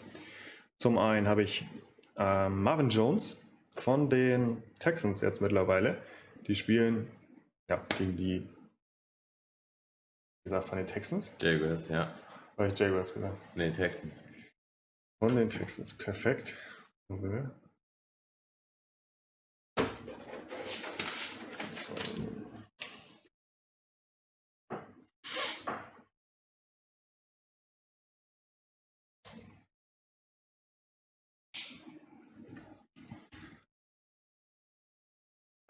[0.79, 1.67] Zum einen habe ich
[2.17, 3.40] äh, Marvin Jones
[3.77, 6.03] von den Texans jetzt mittlerweile.
[6.47, 7.11] Die spielen
[7.69, 8.49] ja, gegen die,
[10.45, 11.35] wie gesagt, von den Texans.
[11.41, 12.15] Jaguars, ja.
[12.57, 13.39] Habe ich Jaguars gesagt?
[13.57, 14.25] Nee, Texans.
[15.23, 16.57] Von den Texans, perfekt.
[17.09, 17.29] Also,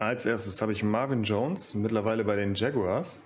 [0.01, 3.21] Als erstes habe ich Marvin Jones, mittlerweile bei den Jaguars.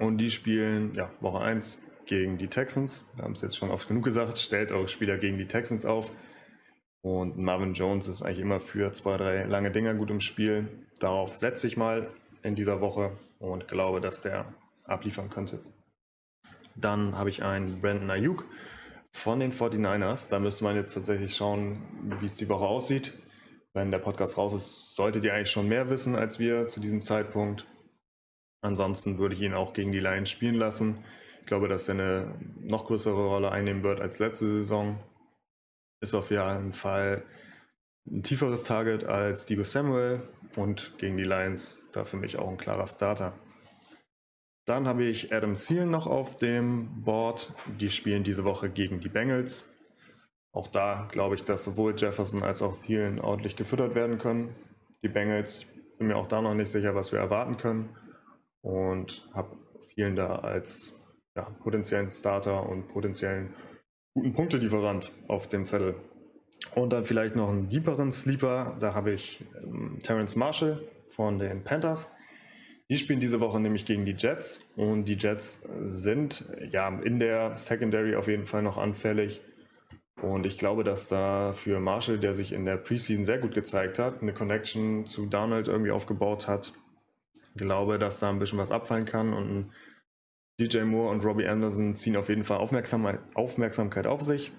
[0.00, 3.04] Und die spielen ja, Woche 1 gegen die Texans.
[3.14, 6.10] Wir haben es jetzt schon oft genug gesagt, stellt eure Spieler gegen die Texans auf.
[7.00, 10.66] Und Marvin Jones ist eigentlich immer für zwei, drei lange Dinger gut im Spiel.
[10.98, 12.10] Darauf setze ich mal
[12.42, 14.52] in dieser Woche und glaube, dass der
[14.82, 15.60] abliefern könnte.
[16.74, 18.46] Dann habe ich einen Brandon Ayuk
[19.12, 20.28] von den 49ers.
[20.28, 21.78] Da müsste man jetzt tatsächlich schauen,
[22.18, 23.14] wie es die Woche aussieht.
[23.74, 27.02] Wenn der Podcast raus ist, solltet ihr eigentlich schon mehr wissen als wir zu diesem
[27.02, 27.66] Zeitpunkt.
[28.60, 31.04] Ansonsten würde ich ihn auch gegen die Lions spielen lassen.
[31.40, 34.98] Ich glaube, dass er eine noch größere Rolle einnehmen wird als letzte Saison.
[36.00, 37.24] Ist auf jeden Fall
[38.06, 40.22] ein tieferes Target als Debo Samuel
[40.56, 43.38] und gegen die Lions da für mich auch ein klarer Starter.
[44.66, 47.54] Dann habe ich Adam Thielen noch auf dem Board.
[47.80, 49.74] Die spielen diese Woche gegen die Bengals.
[50.58, 54.56] Auch da glaube ich, dass sowohl Jefferson als auch Thielen ordentlich gefüttert werden können.
[55.04, 57.90] Die Bengals, ich bin mir auch da noch nicht sicher, was wir erwarten können.
[58.60, 59.56] Und habe
[59.86, 61.00] Thielen da als
[61.36, 63.54] ja, potenziellen Starter und potenziellen
[64.14, 65.94] guten Punktelieferant auf dem Zettel.
[66.74, 68.76] Und dann vielleicht noch einen deeperen Sleeper.
[68.80, 72.10] Da habe ich ähm, Terrence Marshall von den Panthers.
[72.90, 77.56] Die spielen diese Woche nämlich gegen die Jets und die Jets sind ja in der
[77.56, 79.40] Secondary auf jeden Fall noch anfällig.
[80.22, 83.98] Und ich glaube, dass da für Marshall, der sich in der Preseason sehr gut gezeigt
[83.98, 86.72] hat, eine Connection zu Donald irgendwie aufgebaut hat,
[87.56, 89.70] glaube, dass da ein bisschen was abfallen kann und
[90.60, 94.52] DJ Moore und Robbie Anderson ziehen auf jeden Fall Aufmerksamkeit, Aufmerksamkeit auf sich,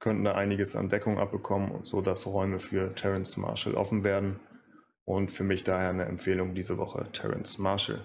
[0.00, 4.40] könnten da einiges an Deckung abbekommen, so dass Räume für Terrence Marshall offen werden.
[5.06, 8.00] Und für mich daher eine Empfehlung diese Woche, Terence Marshall.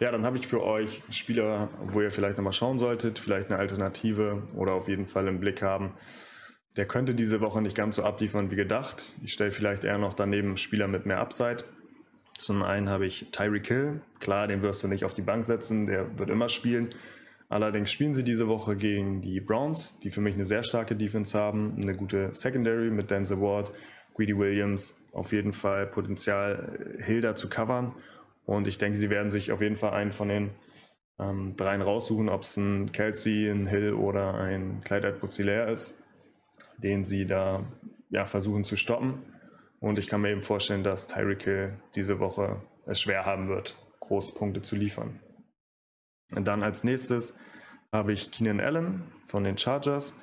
[0.00, 3.58] Ja, dann habe ich für euch Spieler, wo ihr vielleicht nochmal schauen solltet, vielleicht eine
[3.58, 5.94] Alternative oder auf jeden Fall im Blick haben.
[6.76, 9.12] Der könnte diese Woche nicht ganz so abliefern wie gedacht.
[9.22, 11.58] Ich stelle vielleicht eher noch daneben Spieler mit mehr Upside.
[12.36, 14.00] Zum einen habe ich Tyreek Hill.
[14.18, 16.92] Klar, den wirst du nicht auf die Bank setzen, der wird immer spielen.
[17.48, 21.38] Allerdings spielen sie diese Woche gegen die Browns, die für mich eine sehr starke Defense
[21.38, 23.70] haben, eine gute Secondary mit Denzel Ward,
[24.14, 27.94] Greedy Williams, auf jeden Fall Potenzial, Hilda zu covern.
[28.44, 30.50] Und ich denke, sie werden sich auf jeden Fall einen von den
[31.18, 36.02] ähm, dreien raussuchen, ob es ein Kelsey, ein Hill oder ein Clyde Edwards ist,
[36.78, 37.64] den sie da
[38.10, 39.22] ja, versuchen zu stoppen.
[39.80, 43.76] Und ich kann mir eben vorstellen, dass Tyreek Hill diese Woche es schwer haben wird,
[44.00, 45.20] große Punkte zu liefern.
[46.34, 47.34] Und dann als nächstes
[47.92, 50.14] habe ich Keenan Allen von den Chargers.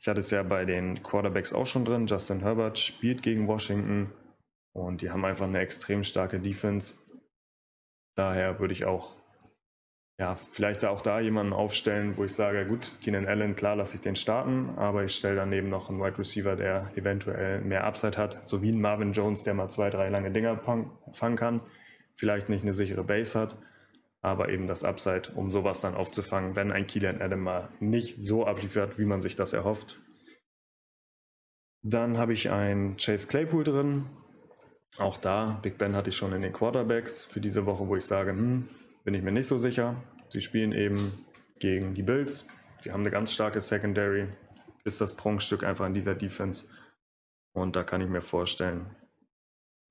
[0.00, 2.06] Ich hatte es ja bei den Quarterbacks auch schon drin.
[2.06, 4.12] Justin Herbert spielt gegen Washington
[4.72, 6.96] und die haben einfach eine extrem starke Defense.
[8.18, 9.14] Daher würde ich auch,
[10.18, 14.00] ja, vielleicht auch da jemanden aufstellen, wo ich sage, gut, Keenan Allen, klar lasse ich
[14.00, 18.44] den starten, aber ich stelle daneben noch einen Wide Receiver, der eventuell mehr Upside hat,
[18.44, 20.58] so wie ein Marvin Jones, der mal zwei, drei lange Dinger
[21.12, 21.60] fangen kann,
[22.16, 23.56] vielleicht nicht eine sichere Base hat,
[24.20, 28.44] aber eben das Upside, um sowas dann aufzufangen, wenn ein Keenan Allen mal nicht so
[28.44, 30.00] abliefert, wie man sich das erhofft.
[31.84, 34.06] Dann habe ich einen Chase Claypool drin.
[34.98, 38.04] Auch da, Big Ben hatte ich schon in den Quarterbacks für diese Woche, wo ich
[38.04, 38.68] sage, hm,
[39.04, 40.02] bin ich mir nicht so sicher.
[40.28, 41.24] Sie spielen eben
[41.60, 42.48] gegen die Bills.
[42.80, 44.26] Sie haben eine ganz starke Secondary.
[44.84, 46.66] Ist das Prunkstück einfach in dieser Defense.
[47.52, 48.96] Und da kann ich mir vorstellen,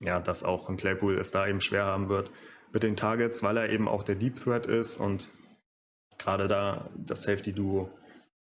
[0.01, 2.30] ja, dass auch ein Claypool es da eben schwer haben wird,
[2.74, 5.30] mit den Targets, weil er eben auch der Deep Threat ist und
[6.18, 7.89] gerade da das Safety Duo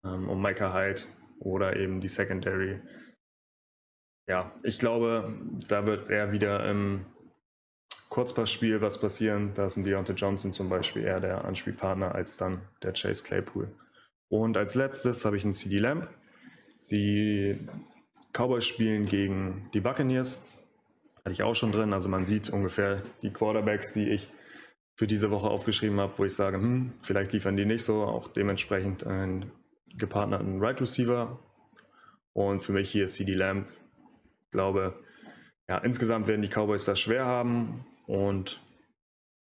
[0.06, 1.01] ähm, um Micah Hyde
[1.39, 2.80] oder eben die Secondary.
[4.28, 5.34] Ja, ich glaube,
[5.68, 7.06] da wird eher wieder im
[8.10, 9.54] Kurzpassspiel was passieren.
[9.56, 13.76] Da ist ein Deontay Johnson zum Beispiel eher der Anspielpartner als dann der Chase Claypool.
[14.30, 16.08] Und als letztes habe ich einen CD Lamp.
[16.90, 17.58] Die
[18.32, 20.42] Cowboys spielen gegen die Buccaneers.
[21.18, 21.92] Hatte ich auch schon drin.
[21.92, 24.32] Also man sieht ungefähr die Quarterbacks, die ich
[24.96, 28.04] für diese Woche aufgeschrieben habe, wo ich sage, hm, vielleicht liefern die nicht so.
[28.04, 29.52] Auch dementsprechend einen
[29.98, 31.40] gepartnerten Right Receiver.
[32.34, 33.68] Und für mich hier ist CD Lamb.
[34.54, 35.04] Glaube,
[35.68, 37.86] ja, insgesamt werden die Cowboys das schwer haben.
[38.08, 38.62] Und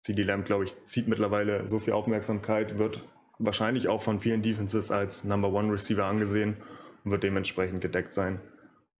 [0.03, 3.05] CD Lamb, glaube ich, zieht mittlerweile so viel Aufmerksamkeit, wird
[3.39, 6.57] wahrscheinlich auch von vielen Defenses als Number One Receiver angesehen
[7.05, 8.41] und wird dementsprechend gedeckt sein.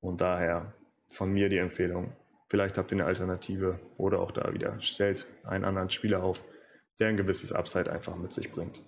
[0.01, 0.75] Und daher
[1.09, 2.15] von mir die Empfehlung,
[2.55, 6.45] Vielleicht habt ihr eine Alternative oder auch da wieder stellt einen anderen Spieler auf,
[7.01, 8.81] der ein gewisses Upside einfach mit sich bringt.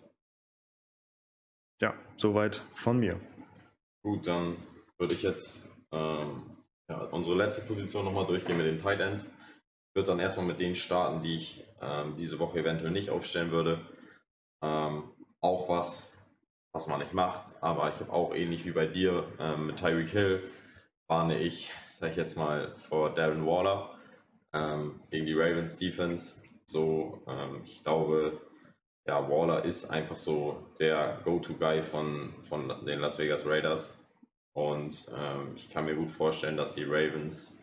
[1.81, 3.21] Ja, soweit von mir.
[4.03, 4.57] Gut, dann
[4.99, 6.56] würde ich jetzt ähm,
[6.89, 9.27] ja, unsere letzte Position nochmal durchgehen mit den Tight Ends.
[9.27, 13.51] Ich würde dann erstmal mit denen starten, die ich ähm, diese Woche eventuell nicht aufstellen
[13.51, 13.81] würde.
[14.63, 15.05] Ähm,
[15.41, 16.13] auch was,
[16.73, 20.11] was man nicht macht, aber ich habe auch ähnlich wie bei dir ähm, mit Tyreek
[20.11, 20.43] Hill
[21.09, 23.99] warne ich sag ich jetzt mal, vor Darren Waller
[24.53, 26.43] ähm, gegen die Ravens Defense.
[26.67, 28.41] So, ähm, ich glaube,
[29.07, 33.96] ja, Waller ist einfach so der Go-To-Guy von, von den Las Vegas Raiders.
[34.57, 37.63] Und ähm, ich kann mir gut vorstellen, dass die Ravens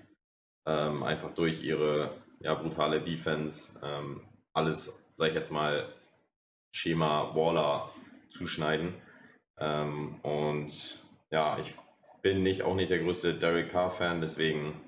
[0.68, 4.22] ähm, einfach durch ihre ja, brutale Defense ähm,
[4.54, 5.92] alles, sag ich jetzt mal,
[6.72, 7.90] Schema Waller
[8.30, 8.94] zuschneiden.
[9.58, 11.74] Ähm, und ja, ich
[12.22, 14.80] bin nicht auch nicht der größte Derek Carr-Fan, deswegen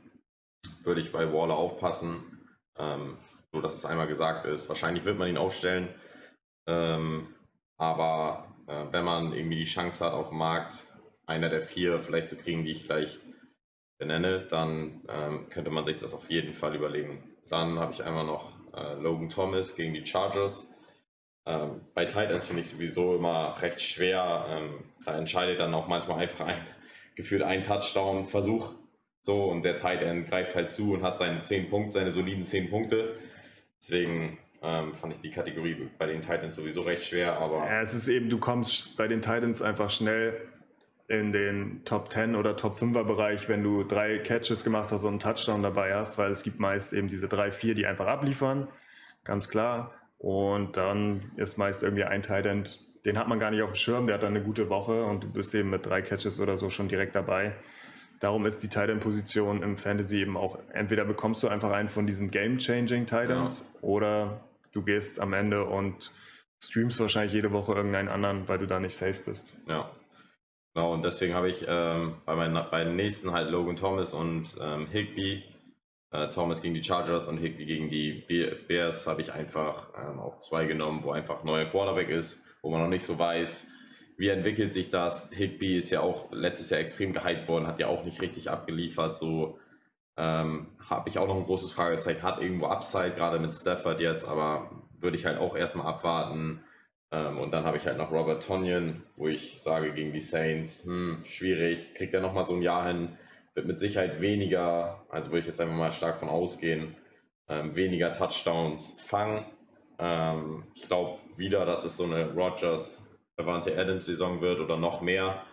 [0.83, 2.45] würde ich bei Waller aufpassen.
[2.77, 3.17] Ähm,
[3.51, 4.69] so dass es einmal gesagt ist.
[4.69, 5.89] Wahrscheinlich wird man ihn aufstellen.
[6.67, 7.33] Ähm,
[7.77, 10.85] aber äh, wenn man irgendwie die Chance hat, auf dem Markt
[11.27, 13.19] einer der vier vielleicht zu kriegen, die ich gleich
[13.97, 17.35] benenne, dann ähm, könnte man sich das auf jeden Fall überlegen.
[17.49, 20.71] Dann habe ich einmal noch äh, Logan Thomas gegen die Chargers.
[21.45, 24.45] Ähm, bei Titans finde ich sowieso immer recht schwer.
[24.49, 26.57] Ähm, da entscheidet dann auch manchmal einfach ein,
[27.15, 28.73] gefühlt ein Touchdown-Versuch.
[29.21, 32.43] So, und der Tight End greift halt zu und hat seine 10 Punkte, seine soliden
[32.43, 33.17] 10 Punkte.
[33.79, 37.65] Deswegen ähm, fand ich die Kategorie bei den Titans sowieso recht schwer, aber.
[37.65, 40.35] Ja, es ist eben, du kommst bei den Titans einfach schnell
[41.07, 45.09] in den Top 10 oder Top 5er Bereich, wenn du drei Catches gemacht hast und
[45.09, 48.67] einen Touchdown dabei hast, weil es gibt meist eben diese drei, vier, die einfach abliefern,
[49.23, 49.93] ganz klar.
[50.17, 52.63] Und dann ist meist irgendwie ein Titan,
[53.05, 55.23] den hat man gar nicht auf dem Schirm, der hat dann eine gute Woche und
[55.23, 57.53] du bist eben mit drei Catches oder so schon direkt dabei.
[58.19, 62.31] Darum ist die Titan-Position im Fantasy eben auch, entweder bekommst du einfach einen von diesen
[62.31, 63.79] Game-Changing Titans ja.
[63.81, 66.11] oder du gehst am Ende und
[66.63, 69.55] streamst wahrscheinlich jede Woche irgendeinen anderen, weil du da nicht safe bist.
[69.67, 69.91] Ja.
[70.75, 74.87] Genau, und deswegen habe ich ähm, bei meinen beiden nächsten halt Logan Thomas und ähm,
[74.87, 75.41] Higby.
[76.11, 78.25] Äh, Thomas gegen die Chargers und Higby gegen die
[78.67, 82.81] Bears habe ich einfach ähm, auch zwei genommen, wo einfach neuer Quarterback ist, wo man
[82.81, 83.67] noch nicht so weiß,
[84.17, 85.31] wie entwickelt sich das?
[85.31, 89.15] Higby ist ja auch letztes Jahr extrem gehypt worden, hat ja auch nicht richtig abgeliefert.
[89.17, 89.59] So
[90.17, 92.21] ähm, habe ich auch noch ein großes Fragezeichen.
[92.21, 96.65] Hat irgendwo Upside, gerade mit Stafford jetzt, aber würde ich halt auch erstmal abwarten.
[97.15, 100.83] Ähm, und dann habe ich halt noch Robert Tonyan, wo ich sage gegen die Saints,
[100.85, 103.17] hm, schwierig, kriegt er nochmal so ein Jahr hin,
[103.53, 106.95] wird mit Sicherheit weniger, also würde ich jetzt einfach mal stark von ausgehen,
[107.47, 109.45] ähm, weniger Touchdowns fangen.
[109.97, 113.01] Ähm, ich glaube wieder, dass es so eine Rogers
[113.37, 115.43] Davante Adams Saison wird oder noch mehr.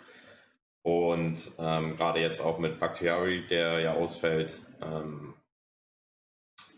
[0.82, 5.34] Und ähm, gerade jetzt auch mit Bakhtiari, der ja ausfällt, ähm,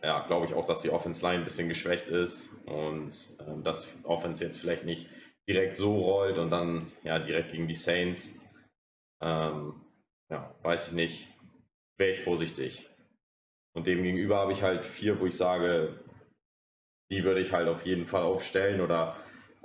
[0.04, 3.12] ja, glaube ich auch, dass die Offense Line ein bisschen geschwächt ist und
[3.46, 5.08] ähm, dass Offense jetzt vielleicht nicht
[5.48, 8.38] direkt so rollt und dann ja direkt gegen die Saints.
[9.22, 9.80] Ähm,
[10.30, 11.28] ja, weiß ich nicht.
[11.96, 12.88] Wäre ich vorsichtig.
[13.74, 15.98] Und demgegenüber habe ich halt vier, wo ich sage,
[17.10, 19.16] die würde ich halt auf jeden Fall aufstellen oder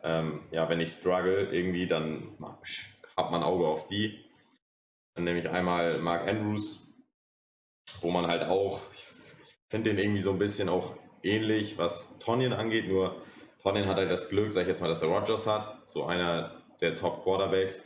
[0.04, 2.38] ähm, ja, wenn ich struggle irgendwie, dann
[3.18, 4.24] hat man Auge auf die.
[5.16, 6.88] Dann nehme ich einmal Mark Andrews,
[8.02, 9.06] wo man halt auch, ich,
[9.70, 13.22] finde den irgendwie so ein bisschen auch ähnlich, was Tonyan angeht, nur
[13.62, 16.64] Tonyan hat halt das Glück, sag ich jetzt mal, dass er Rogers hat, so einer
[16.82, 17.86] der Top Quarterbacks.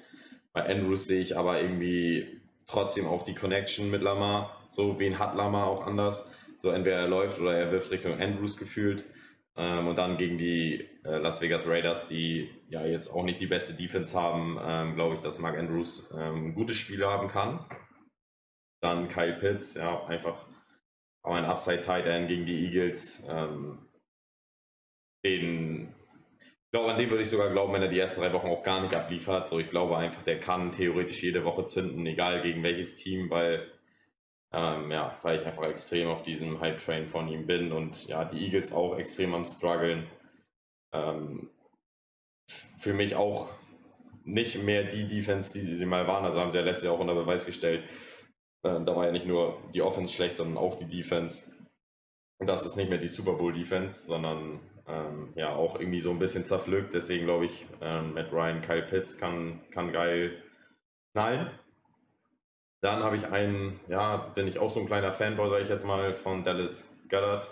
[0.53, 4.65] Bei Andrews sehe ich aber irgendwie trotzdem auch die Connection mit Lamar.
[4.69, 6.31] So, wen hat Lamar auch anders?
[6.59, 9.03] So, entweder er läuft oder er wirft Richtung Andrews gefühlt.
[9.55, 13.47] Ähm, und dann gegen die äh, Las Vegas Raiders, die ja jetzt auch nicht die
[13.47, 17.65] beste Defense haben, ähm, glaube ich, dass Mark Andrews ähm, gute Spiele haben kann.
[18.81, 20.45] Dann Kyle Pitts, ja, einfach
[21.23, 23.25] auch ein Upside Tight End gegen die Eagles.
[23.29, 23.79] Ähm,
[25.25, 25.95] den,
[26.39, 28.63] ich glaube, an dem würde ich sogar glauben, wenn er die ersten drei Wochen auch
[28.63, 29.47] gar nicht abliefert.
[29.47, 33.71] So, ich glaube einfach, der kann theoretisch jede Woche zünden, egal gegen welches Team, weil
[34.53, 38.43] ähm, ja, weil ich einfach extrem auf diesem Hype-Train von ihm bin und ja, die
[38.45, 40.07] Eagles auch extrem am struggeln.
[40.93, 41.49] Ähm,
[42.77, 43.49] für mich auch
[44.25, 46.23] nicht mehr die Defense, die sie mal waren.
[46.23, 47.83] Also haben sie ja letztes Jahr auch unter Beweis gestellt.
[48.63, 51.51] Äh, da war ja nicht nur die Offense schlecht, sondern auch die Defense.
[52.39, 56.19] Das ist nicht mehr die Super Bowl Defense, sondern ähm, ja auch irgendwie so ein
[56.19, 56.93] bisschen zerpflückt.
[56.93, 60.41] Deswegen glaube ich, ähm, Matt Ryan, Kyle Pitts kann, kann geil
[61.13, 61.51] knallen.
[62.81, 65.85] Dann habe ich einen, ja, bin ich auch so ein kleiner Fanboy, sage ich jetzt
[65.85, 67.49] mal, von Dallas Goddard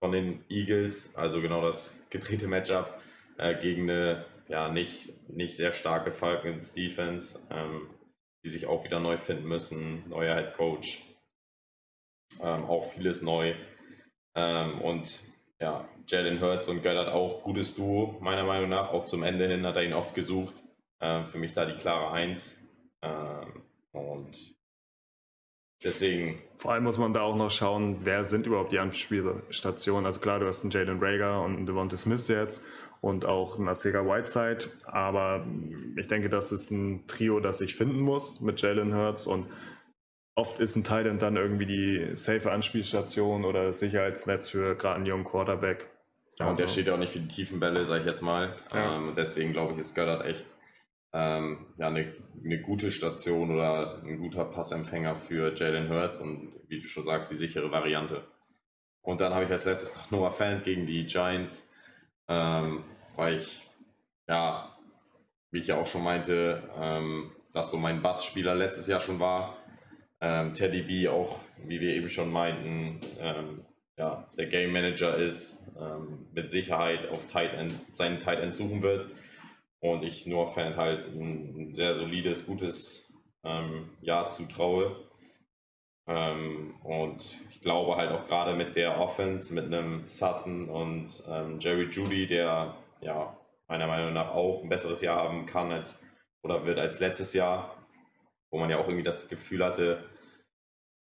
[0.00, 1.14] von den Eagles.
[1.16, 2.98] Also genau das gedrehte Matchup
[3.36, 7.90] äh, gegen eine ja nicht, nicht sehr starke Falcons Defense, ähm,
[8.44, 10.08] die sich auch wieder neu finden müssen.
[10.08, 11.02] Neuer Head Coach,
[12.42, 13.54] ähm, auch vieles neu.
[14.34, 15.20] Ähm, und
[15.60, 18.90] ja, Jalen Hurts und Goddard auch gutes Duo, meiner Meinung nach.
[18.90, 20.54] Auch zum Ende hin hat er ihn oft gesucht.
[21.00, 22.60] Ähm, für mich da die klare Eins.
[23.02, 23.62] Ähm,
[23.92, 24.36] und
[25.82, 26.40] deswegen.
[26.56, 30.06] Vor allem muss man da auch noch schauen, wer sind überhaupt die Anspielstationen.
[30.06, 32.62] Also klar, du hast einen Jalen Rager und einen Devonta Smith jetzt
[33.00, 34.70] und auch Asega Whiteside.
[34.84, 35.46] Aber
[35.96, 39.46] ich denke, das ist ein Trio, das sich finden muss mit Jalen Hurts und
[40.34, 45.06] oft ist ein Titan dann irgendwie die safe Anspielstation oder das Sicherheitsnetz für gerade einen
[45.06, 45.90] jungen Quarterback.
[46.38, 48.22] Ja, und der also steht ja auch nicht für die tiefen Bälle, sag ich jetzt
[48.22, 48.54] mal.
[48.72, 48.96] Ja.
[48.96, 50.44] Ähm, deswegen glaube ich, ist Goddard echt
[51.12, 56.78] ähm, ja, eine, eine gute Station oder ein guter Passempfänger für Jalen Hurts und wie
[56.78, 58.24] du schon sagst, die sichere Variante.
[59.00, 61.67] Und dann habe ich als letztes noch Noah Fant gegen die Giants,
[62.28, 62.84] ähm,
[63.16, 63.68] weil ich,
[64.28, 64.76] ja,
[65.50, 69.56] wie ich ja auch schon meinte, ähm, dass so mein Bassspieler letztes Jahr schon war.
[70.20, 73.64] Ähm, Teddy B auch, wie wir eben schon meinten, ähm,
[73.96, 78.82] ja, der Game Manager ist, ähm, mit Sicherheit auf Tight End, seinen Tight End suchen
[78.82, 79.10] wird
[79.80, 83.12] und ich nur Fan halt ein, sehr solides, gutes
[83.44, 85.07] ähm, Jahr zutraue.
[86.08, 91.58] Ähm, und ich glaube halt auch gerade mit der Offense, mit einem Sutton und ähm,
[91.60, 93.36] Jerry Judy, der ja
[93.68, 96.02] meiner Meinung nach auch ein besseres Jahr haben kann als
[96.42, 97.76] oder wird als letztes Jahr,
[98.50, 100.08] wo man ja auch irgendwie das Gefühl hatte,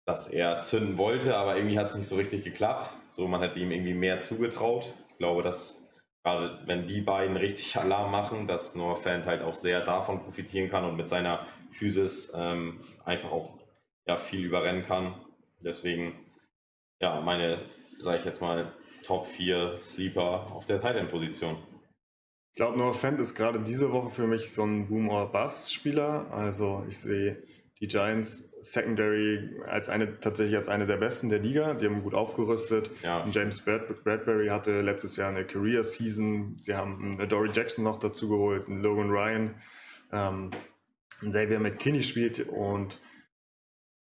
[0.06, 2.90] dass er zünden wollte, aber irgendwie hat es nicht so richtig geklappt.
[3.08, 4.94] So, man hat ihm irgendwie mehr zugetraut.
[5.08, 5.90] Ich glaube, dass
[6.22, 10.70] gerade wenn die beiden richtig Alarm machen, dass Noah Fan halt auch sehr davon profitieren
[10.70, 13.63] kann und mit seiner Physis ähm, einfach auch
[14.06, 15.14] ja, viel überrennen kann.
[15.60, 16.14] Deswegen,
[17.00, 17.64] ja, meine,
[17.98, 18.72] sage ich jetzt mal,
[19.04, 21.56] Top 4 Sleeper auf der Titan-Position.
[22.50, 26.30] Ich glaube, Noah Fent ist gerade diese Woche für mich so ein Boom- or Bust-Spieler.
[26.30, 27.42] Also ich sehe
[27.80, 31.74] die Giants Secondary als eine tatsächlich als eine der besten der Liga.
[31.74, 32.90] Die haben gut aufgerüstet.
[33.02, 33.26] Ja.
[33.26, 36.56] James Bradbury hatte letztes Jahr eine Career Season.
[36.60, 39.54] Sie haben eine Dory Jackson noch dazu geholt, einen Logan Ryan,
[40.12, 40.50] ähm,
[41.20, 43.00] Xavier McKinney spielt und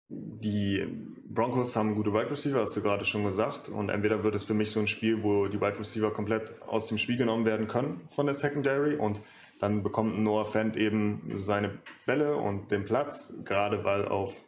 [0.09, 0.87] die
[1.29, 3.69] Broncos haben gute Wide Receiver, hast du gerade schon gesagt.
[3.69, 6.87] Und entweder wird es für mich so ein Spiel, wo die Wide Receiver komplett aus
[6.87, 9.19] dem Spiel genommen werden können von der Secondary und
[9.59, 14.43] dann bekommt Noah Fent eben seine Bälle und den Platz, gerade weil auf,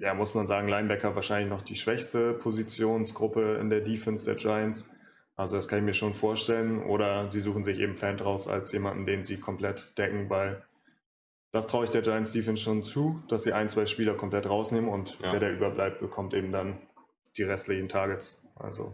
[0.00, 4.90] ja, muss man sagen, Linebacker wahrscheinlich noch die schwächste Positionsgruppe in der Defense der Giants.
[5.36, 6.82] Also das kann ich mir schon vorstellen.
[6.82, 10.64] Oder sie suchen sich eben Fent raus als jemanden, den sie komplett decken, weil
[11.54, 14.90] das traue ich der Giants Defense schon zu, dass sie ein, zwei Spieler komplett rausnehmen
[14.90, 15.30] und ja.
[15.30, 16.80] der, der überbleibt, bekommt eben dann
[17.36, 18.42] die restlichen Targets.
[18.56, 18.92] Also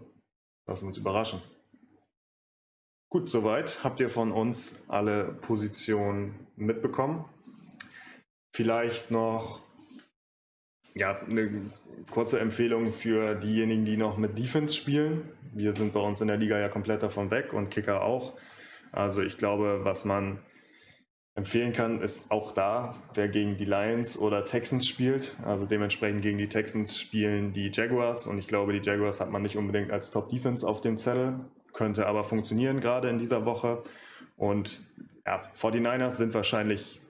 [0.66, 1.40] lassen wir uns überraschen.
[3.08, 7.24] Gut, soweit habt ihr von uns alle Positionen mitbekommen.
[8.54, 9.62] Vielleicht noch
[10.94, 11.70] ja, eine
[12.10, 15.30] kurze Empfehlung für diejenigen, die noch mit Defense spielen.
[15.54, 18.34] Wir sind bei uns in der Liga ja komplett davon weg und Kicker auch.
[18.92, 20.40] Also ich glaube, was man
[21.34, 25.36] empfehlen kann, ist auch da, wer gegen die Lions oder Texans spielt.
[25.44, 29.42] Also dementsprechend gegen die Texans spielen die Jaguars und ich glaube, die Jaguars hat man
[29.42, 31.40] nicht unbedingt als Top Defense auf dem Zettel
[31.72, 33.82] könnte aber funktionieren gerade in dieser Woche.
[34.36, 34.82] Und
[35.26, 37.00] ja, 49ers sind wahrscheinlich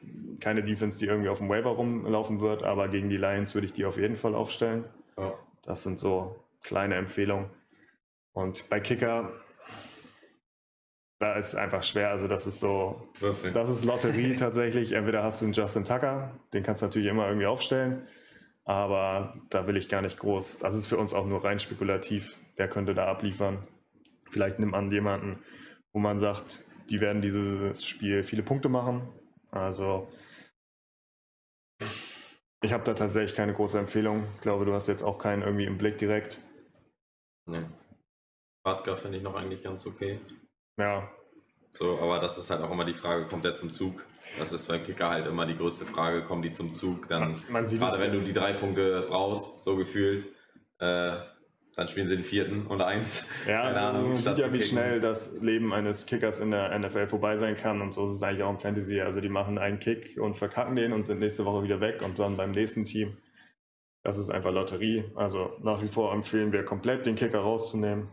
[0.41, 3.73] keine Defense, die irgendwie auf dem Waiver rumlaufen wird, aber gegen die Lions würde ich
[3.73, 4.85] die auf jeden Fall aufstellen.
[5.18, 5.35] Ja.
[5.62, 7.51] Das sind so kleine Empfehlungen.
[8.33, 9.29] Und bei Kicker,
[11.21, 12.11] da ist einfach schwer.
[12.11, 13.53] Also das ist so, Würfel.
[13.53, 14.93] das ist Lotterie tatsächlich.
[14.93, 18.09] Entweder hast du einen Justin Tucker, den kannst du natürlich immer irgendwie aufstellen,
[18.64, 20.59] aber da will ich gar nicht groß.
[20.59, 22.37] Das ist für uns auch nur rein spekulativ.
[22.57, 23.68] Wer könnte da abliefern?
[24.31, 25.43] Vielleicht nimmt man jemanden,
[25.93, 29.07] wo man sagt, die werden dieses Spiel viele Punkte machen.
[29.51, 30.09] Also
[32.62, 34.25] ich habe da tatsächlich keine große Empfehlung.
[34.37, 36.39] Ich glaube, du hast jetzt auch keinen irgendwie im Blick direkt.
[37.47, 37.64] Nee.
[38.62, 40.21] Badka finde ich noch eigentlich ganz okay.
[40.81, 41.09] Ja.
[41.72, 44.05] So, aber das ist halt auch immer die Frage, kommt der zum Zug?
[44.39, 47.09] Das ist beim Kicker halt immer die größte Frage, kommen die zum Zug?
[47.09, 50.26] Dann, man, man gerade wenn du die drei Punkte brauchst, so gefühlt,
[50.78, 51.16] äh,
[51.76, 53.26] dann spielen sie den vierten und eins.
[53.47, 57.39] Ja, Ahnung, man sieht ja, wie schnell das Leben eines Kickers in der NFL vorbei
[57.39, 59.01] sein kann und so ist es eigentlich auch im Fantasy.
[59.01, 62.18] Also die machen einen Kick und verkacken den und sind nächste Woche wieder weg und
[62.18, 63.16] dann beim nächsten Team.
[64.03, 65.11] Das ist einfach Lotterie.
[65.14, 68.09] Also nach wie vor empfehlen wir komplett den Kicker rauszunehmen.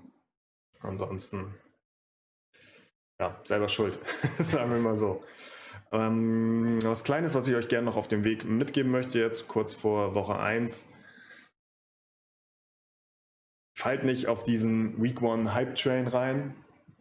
[0.80, 1.56] Ansonsten,
[3.20, 4.00] ja, selber schuld.
[4.40, 5.24] Sagen wir mal so.
[5.92, 9.74] Ähm, was Kleines, was ich euch gerne noch auf dem Weg mitgeben möchte, jetzt kurz
[9.74, 10.90] vor Woche 1
[13.78, 16.56] fallt nicht auf diesen Week One Hype Train rein.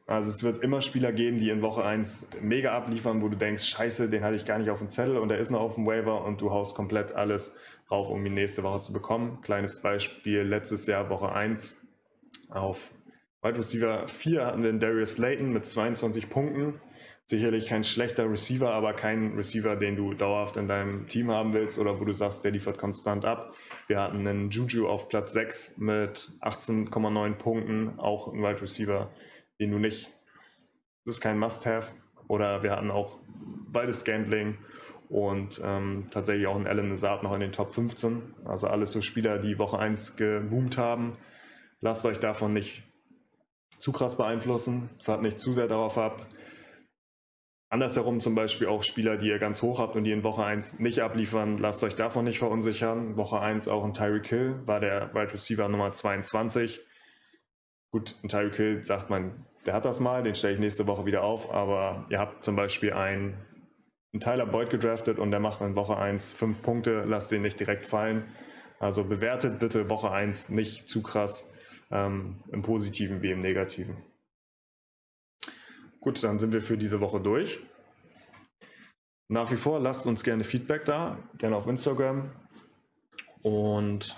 [0.07, 3.65] Also es wird immer Spieler geben, die in Woche 1 mega abliefern, wo du denkst,
[3.65, 5.87] scheiße, den hatte ich gar nicht auf dem Zettel und der ist noch auf dem
[5.87, 7.57] Waiver und du haust komplett alles
[7.91, 9.41] rauf, um ihn nächste Woche zu bekommen.
[9.43, 11.79] Kleines Beispiel, letztes Jahr Woche 1
[12.51, 12.91] auf
[13.43, 16.81] Wide Receiver 4 hatten wir den Darius Slayton mit 22 Punkten
[17.27, 21.79] sicherlich kein schlechter Receiver, aber kein Receiver, den du dauerhaft in deinem Team haben willst
[21.79, 23.55] oder wo du sagst, der liefert konstant ab.
[23.89, 29.11] Wir hatten einen Juju auf Platz 6 mit 18,9 Punkten, auch ein Wide Receiver,
[29.59, 30.09] den du nicht,
[31.05, 31.93] das ist kein Must-Have.
[32.29, 33.19] Oder wir hatten auch
[33.69, 34.59] Waldes Gambling
[35.09, 38.35] und ähm, tatsächlich auch einen Alan Nazard noch in den Top 15.
[38.45, 41.13] Also alles so Spieler, die Woche 1 geboomt haben.
[41.81, 42.83] Lasst euch davon nicht
[43.79, 46.27] zu krass beeinflussen, fahrt nicht zu sehr darauf ab
[47.69, 50.79] Andersherum zum Beispiel auch Spieler, die ihr ganz hoch habt und die in Woche 1
[50.79, 53.17] nicht abliefern, lasst euch davon nicht verunsichern.
[53.17, 56.81] Woche 1 auch ein Tyreek Hill, war der Wide Receiver Nummer 22.
[57.91, 61.07] Gut, ein Tyreek Hill sagt man, der hat das mal, den stelle ich nächste Woche
[61.07, 63.35] wieder auf, aber ihr habt zum Beispiel einen,
[64.13, 67.59] einen Tyler Boyd gedraftet und der macht in Woche 1 fünf Punkte, lasst den nicht
[67.59, 68.25] direkt fallen.
[68.79, 71.51] Also bewertet bitte Woche 1 nicht zu krass
[71.91, 73.97] ähm, im Positiven wie im Negativen.
[76.01, 77.61] Gut, dann sind wir für diese Woche durch.
[79.29, 82.31] Nach wie vor lasst uns gerne Feedback da, gerne auf Instagram
[83.43, 84.15] und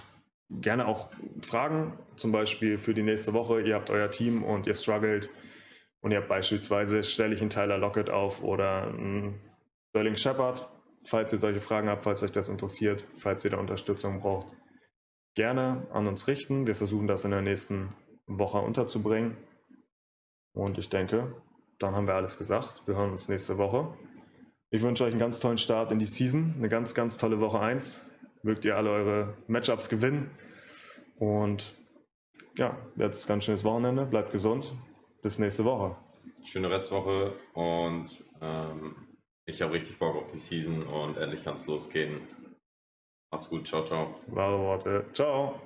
[0.50, 1.10] gerne auch
[1.42, 3.62] Fragen, zum Beispiel für die nächste Woche.
[3.62, 5.30] Ihr habt euer Team und ihr struggelt
[6.00, 9.40] und ihr habt beispielsweise, stelle ich einen Tyler Lockett auf oder einen
[9.90, 10.68] Sterling Shepard.
[11.04, 14.48] Falls ihr solche Fragen habt, falls euch das interessiert, falls ihr da Unterstützung braucht,
[15.38, 16.66] gerne an uns richten.
[16.66, 17.94] Wir versuchen das in der nächsten
[18.26, 19.36] Woche unterzubringen.
[20.52, 21.40] Und ich denke,
[21.78, 22.82] dann haben wir alles gesagt.
[22.86, 23.96] Wir hören uns nächste Woche.
[24.70, 27.60] Ich wünsche euch einen ganz tollen Start in die Season, eine ganz, ganz tolle Woche
[27.60, 28.04] 1.
[28.42, 30.28] Mögt ihr alle eure Matchups gewinnen.
[31.20, 31.72] Und
[32.56, 34.06] ja, jetzt ganz schönes Wochenende.
[34.06, 34.74] Bleibt gesund.
[35.22, 35.94] Bis nächste Woche.
[36.42, 38.08] Schöne Restwoche und
[38.40, 38.96] ähm,
[39.46, 42.22] ich habe richtig Bock auf die Season und endlich kann es losgehen.
[43.30, 43.66] Macht's gut.
[43.66, 44.14] Ciao, ciao.
[44.26, 45.04] Wahre Worte.
[45.12, 45.60] Ciao.